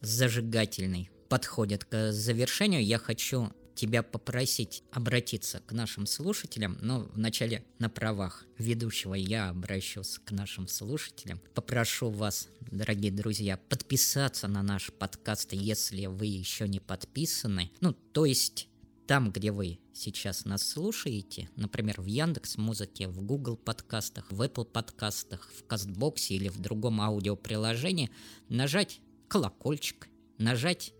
зажигательный, 0.00 1.10
подходит 1.28 1.84
к 1.84 2.12
завершению. 2.12 2.84
Я 2.84 2.98
хочу 2.98 3.52
тебя 3.82 4.04
попросить 4.04 4.84
обратиться 4.92 5.58
к 5.66 5.72
нашим 5.72 6.06
слушателям, 6.06 6.78
но 6.80 7.00
вначале 7.14 7.64
на 7.80 7.90
правах 7.90 8.46
ведущего 8.56 9.14
я 9.14 9.48
обращусь 9.48 10.20
к 10.24 10.30
нашим 10.30 10.68
слушателям. 10.68 11.40
Попрошу 11.52 12.08
вас, 12.08 12.46
дорогие 12.60 13.10
друзья, 13.10 13.56
подписаться 13.56 14.46
на 14.46 14.62
наш 14.62 14.92
подкаст, 14.92 15.52
если 15.52 16.06
вы 16.06 16.26
еще 16.26 16.68
не 16.68 16.78
подписаны. 16.78 17.72
Ну, 17.80 17.92
то 17.92 18.24
есть 18.24 18.68
там, 19.08 19.32
где 19.32 19.50
вы 19.50 19.80
сейчас 19.92 20.44
нас 20.44 20.62
слушаете, 20.62 21.50
например, 21.56 22.00
в 22.00 22.06
Яндекс 22.06 22.58
Музыке, 22.58 23.08
в 23.08 23.20
Google 23.20 23.56
подкастах, 23.56 24.30
в 24.30 24.40
Apple 24.42 24.64
подкастах, 24.64 25.50
в 25.58 25.66
Кастбоксе 25.66 26.36
или 26.36 26.48
в 26.48 26.60
другом 26.60 27.00
аудиоприложении, 27.00 28.12
нажать 28.48 29.00
колокольчик, 29.26 30.08
нажать 30.38 30.94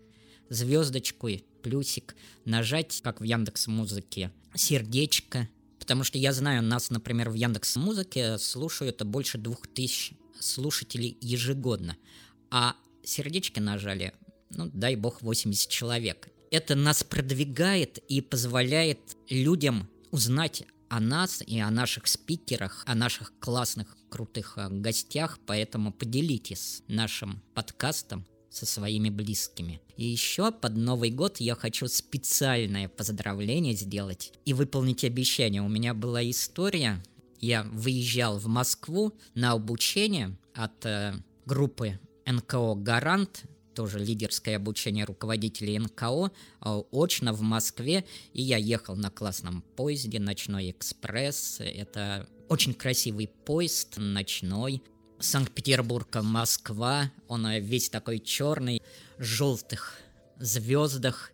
звездочку, 0.49 1.29
плюсик, 1.61 2.15
нажать, 2.45 3.01
как 3.03 3.21
в 3.21 3.23
Яндекс 3.23 3.67
Музыке, 3.67 4.31
сердечко, 4.55 5.49
потому 5.79 6.03
что 6.03 6.17
я 6.17 6.33
знаю, 6.33 6.61
нас, 6.61 6.89
например, 6.89 7.29
в 7.29 7.33
Яндекс 7.33 7.75
Музыке 7.75 8.37
слушают 8.37 9.03
больше 9.03 9.37
двух 9.37 9.67
тысяч 9.67 10.13
слушателей 10.39 11.17
ежегодно, 11.21 11.97
а 12.51 12.75
сердечки 13.03 13.59
нажали, 13.59 14.13
ну, 14.51 14.69
дай 14.73 14.95
бог, 14.95 15.21
80 15.21 15.69
человек. 15.69 16.29
Это 16.51 16.75
нас 16.75 17.03
продвигает 17.03 17.97
и 18.09 18.21
позволяет 18.21 18.99
людям 19.29 19.89
узнать 20.11 20.63
о 20.89 20.99
нас 20.99 21.41
и 21.45 21.59
о 21.59 21.71
наших 21.71 22.05
спикерах, 22.07 22.83
о 22.85 22.93
наших 22.93 23.33
классных, 23.39 23.97
крутых 24.09 24.53
э, 24.57 24.67
гостях, 24.69 25.39
поэтому 25.47 25.91
поделитесь 25.91 26.83
нашим 26.87 27.41
подкастом 27.55 28.27
со 28.53 28.65
своими 28.65 29.09
близкими. 29.09 29.81
И 29.97 30.05
еще 30.05 30.51
под 30.51 30.75
Новый 30.75 31.09
год 31.09 31.37
я 31.39 31.55
хочу 31.55 31.87
специальное 31.87 32.87
поздравление 32.87 33.73
сделать 33.73 34.31
и 34.45 34.53
выполнить 34.53 35.03
обещание. 35.03 35.61
У 35.61 35.69
меня 35.69 35.93
была 35.93 36.27
история, 36.29 37.03
я 37.39 37.63
выезжал 37.63 38.37
в 38.37 38.47
Москву 38.47 39.13
на 39.33 39.51
обучение 39.51 40.37
от 40.53 40.85
э, 40.85 41.13
группы 41.45 41.99
НКО 42.25 42.75
«Гарант», 42.75 43.43
тоже 43.73 43.99
лидерское 43.99 44.55
обучение 44.55 45.03
руководителей 45.03 45.79
НКО, 45.79 46.31
э, 46.61 46.81
очно 46.91 47.33
в 47.33 47.41
Москве, 47.41 48.05
и 48.33 48.41
я 48.41 48.57
ехал 48.57 48.95
на 48.95 49.09
классном 49.09 49.63
поезде 49.75 50.19
«Ночной 50.19 50.71
экспресс». 50.71 51.57
Это 51.59 52.29
очень 52.49 52.73
красивый 52.73 53.27
поезд, 53.27 53.97
ночной, 53.97 54.83
Санкт-Петербург, 55.23 56.07
Москва. 56.21 57.09
Он 57.27 57.49
весь 57.49 57.89
такой 57.89 58.19
черный, 58.19 58.81
желтых 59.17 59.97
звездах. 60.37 61.31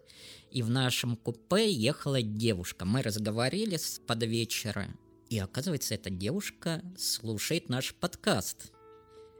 И 0.51 0.61
в 0.61 0.69
нашем 0.69 1.15
купе 1.15 1.71
ехала 1.71 2.21
девушка. 2.21 2.85
Мы 2.85 3.01
разговорились 3.01 3.99
под 4.05 4.23
вечер. 4.23 4.87
И 5.29 5.39
оказывается, 5.39 5.95
эта 5.95 6.09
девушка 6.11 6.83
слушает 6.97 7.69
наш 7.69 7.95
подкаст. 7.95 8.71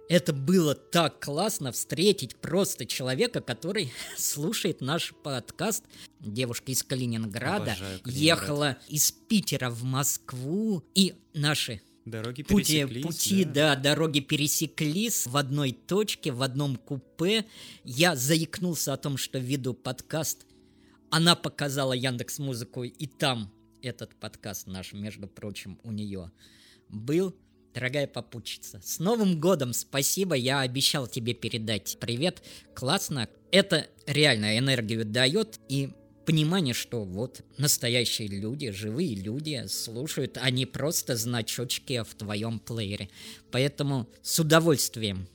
Это 0.09 0.33
было 0.33 0.73
так 0.73 1.23
классно 1.23 1.71
встретить 1.71 2.35
просто 2.35 2.88
человека, 2.88 3.41
который 3.41 3.93
слушает 4.17 4.81
наш 4.81 5.13
подкаст. 5.23 5.83
Девушка 6.19 6.71
из 6.71 6.81
Калининграда 6.81 7.75
Калининград. 7.75 8.01
ехала 8.05 8.77
из 8.88 9.12
Питера 9.12 9.69
в 9.69 9.83
Москву, 9.83 10.83
и 10.95 11.13
наши 11.35 11.81
Дороги 12.10 12.43
пересеклись. 12.43 13.04
Пути, 13.04 13.19
пути 13.19 13.43
да. 13.45 13.76
да, 13.76 13.82
дороги 13.82 14.19
пересеклись 14.19 15.28
в 15.28 15.38
одной 15.38 15.72
точке, 15.72 16.32
в 16.32 16.41
одном 16.41 16.76
купе. 16.76 17.45
Я 17.84 18.15
заикнулся 18.15 18.93
о 18.93 18.98
том, 18.98 19.17
что 19.17 19.39
веду 19.39 19.74
подкаст. 19.74 20.45
Она 21.12 21.36
показала 21.36 21.93
Яндекс 21.93 22.39
Музыку, 22.39 22.84
и 22.84 23.06
там 23.08 23.52
этот 23.82 24.15
подкаст 24.15 24.67
наш, 24.67 24.93
между 24.93 25.28
прочим, 25.28 25.80
у 25.84 25.91
нее 25.91 26.32
был. 26.89 27.36
Дорогая 27.74 28.08
попутчица, 28.08 28.82
с 28.84 28.98
Новым 28.98 29.39
годом 29.39 29.74
спасибо, 29.74 30.34
я 30.36 30.62
обещал 30.62 31.06
тебе 31.08 31.36
передать 31.36 31.98
привет, 32.00 32.41
классно, 32.74 33.30
это 33.52 33.88
реально 34.08 34.58
энергию 34.58 35.06
дает, 35.06 35.60
и 35.69 35.91
понимание, 36.30 36.76
что 36.76 37.06
вот 37.06 37.42
настоящие 37.58 38.28
люди, 38.28 38.70
живые 38.70 39.15
люди 39.15 39.65
слушают, 39.65 40.38
а 40.39 40.52
не 40.52 40.68
просто 40.68 41.15
значочки 41.15 42.04
в 42.04 42.13
твоем 42.13 42.60
плеере. 42.60 43.10
Поэтому 43.52 44.08
с 44.22 44.39
удовольствием 44.39 45.28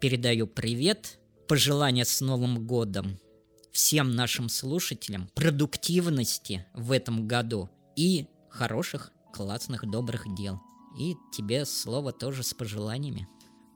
передаю 0.00 0.46
привет, 0.46 1.18
пожелания 1.48 2.04
с 2.04 2.20
Новым 2.20 2.68
годом 2.68 3.18
всем 3.72 4.14
нашим 4.14 4.48
слушателям, 4.48 5.28
продуктивности 5.34 6.66
в 6.72 6.92
этом 6.92 7.26
году 7.26 7.68
и 7.96 8.28
хороших, 8.48 9.10
классных, 9.32 9.90
добрых 9.90 10.32
дел. 10.36 10.60
И 11.00 11.16
тебе 11.32 11.64
слово 11.64 12.12
тоже 12.12 12.44
с 12.44 12.54
пожеланиями. 12.54 13.26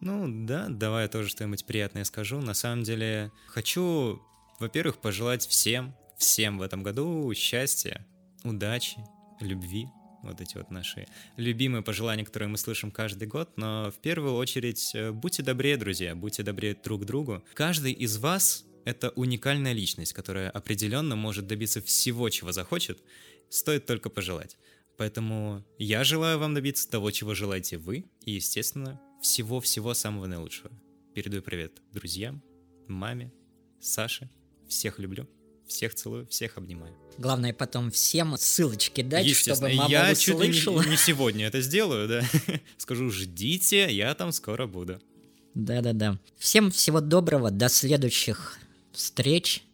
Ну 0.01 0.47
да, 0.47 0.69
давай 0.69 1.07
я 1.07 1.09
тоже 1.09 1.29
что-нибудь 1.29 1.65
приятное 1.65 2.05
скажу. 2.05 2.41
На 2.41 2.55
самом 2.55 2.85
деле 2.85 3.33
хочу, 3.49 4.23
во-первых, 4.61 4.99
пожелать 4.99 5.45
всем, 5.45 5.97
всем 6.23 6.59
в 6.59 6.63
этом 6.63 6.83
году 6.85 7.33
счастья, 7.35 8.07
удачи, 8.45 8.99
любви, 9.41 9.89
вот 10.23 10.41
эти 10.41 10.57
вот 10.57 10.71
наши 10.71 11.09
любимые 11.37 11.83
пожелания, 11.83 12.25
которые 12.25 12.49
мы 12.49 12.57
слышим 12.59 12.93
каждый 12.93 13.27
год, 13.27 13.51
но 13.57 13.91
в 13.91 14.01
первую 14.01 14.35
очередь 14.37 14.93
э, 14.95 15.11
будьте 15.11 15.43
добрее, 15.43 15.77
друзья, 15.77 16.15
будьте 16.15 16.45
добрее 16.45 16.77
друг 16.83 17.05
другу. 17.05 17.43
Каждый 17.55 17.93
из 17.93 18.19
вас— 18.19 18.65
это 18.85 19.11
уникальная 19.11 19.73
личность, 19.73 20.13
которая 20.13 20.49
определенно 20.49 21.17
может 21.17 21.49
добиться 21.49 21.83
всего, 21.83 22.31
чего 22.31 22.53
захочет, 22.53 23.03
стоит 23.51 23.87
только 23.87 24.09
пожелать. 24.09 24.57
Поэтому 24.97 25.65
я 25.79 26.05
желаю 26.05 26.39
вам 26.39 26.55
добиться 26.55 26.89
того, 26.89 27.11
чего 27.11 27.35
желаете 27.35 27.79
вы, 27.79 28.05
и, 28.25 28.33
естественно, 28.33 29.01
всего-всего 29.21 29.93
самого 29.93 30.27
наилучшего. 30.27 30.71
Передаю 31.17 31.43
привет 31.43 31.83
друзьям, 31.93 32.45
маме, 32.87 33.33
Саше, 33.81 34.31
всех 34.69 35.01
люблю. 35.01 35.29
Всех 35.73 35.95
целую, 35.95 36.27
всех 36.27 36.59
обнимаю. 36.59 36.95
Главное 37.17 37.53
потом 37.55 37.91
всем 37.91 38.37
ссылочки 38.37 39.03
дать, 39.03 39.29
чтобы 39.35 39.73
мама 39.73 39.91
я 39.91 40.13
услышала. 40.13 40.81
Я 40.81 40.85
не, 40.85 40.91
не 40.91 40.97
сегодня 40.97 41.47
это 41.47 41.61
сделаю, 41.63 42.09
да. 42.09 42.23
Скажу, 42.77 43.11
ждите, 43.11 43.91
я 43.91 44.15
там 44.15 44.33
скоро 44.33 44.67
буду. 44.67 45.01
Да-да-да. 45.55 46.19
Всем 46.39 46.71
всего 46.71 47.01
доброго, 47.01 47.51
до 47.51 47.69
следующих 47.69 48.59
встреч 48.93 49.65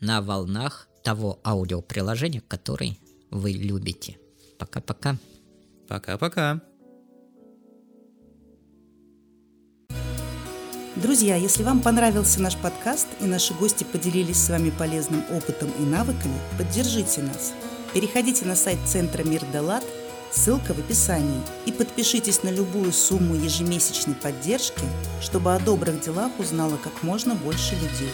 на 0.00 0.22
волнах 0.22 0.88
того 1.04 1.38
аудиоприложения, 1.44 2.42
который 2.48 2.98
вы 3.30 3.52
любите. 3.52 4.16
Пока-пока. 4.58 5.18
Пока-пока. 5.86 6.62
Друзья, 10.94 11.36
если 11.36 11.62
вам 11.62 11.80
понравился 11.80 12.38
наш 12.42 12.54
подкаст 12.54 13.06
и 13.18 13.24
наши 13.24 13.54
гости 13.54 13.82
поделились 13.82 14.36
с 14.36 14.50
вами 14.50 14.68
полезным 14.68 15.24
опытом 15.30 15.70
и 15.78 15.82
навыками, 15.84 16.38
поддержите 16.58 17.22
нас. 17.22 17.54
Переходите 17.94 18.44
на 18.44 18.54
сайт 18.54 18.78
Центра 18.84 19.22
Мир 19.22 19.42
Далат, 19.50 19.82
ссылка 20.30 20.74
в 20.74 20.78
описании, 20.78 21.40
и 21.64 21.72
подпишитесь 21.72 22.42
на 22.42 22.50
любую 22.50 22.92
сумму 22.92 23.34
ежемесячной 23.34 24.14
поддержки, 24.14 24.84
чтобы 25.22 25.54
о 25.54 25.60
добрых 25.60 25.98
делах 26.02 26.30
узнало 26.38 26.76
как 26.76 27.02
можно 27.02 27.34
больше 27.34 27.74
людей. 27.74 28.12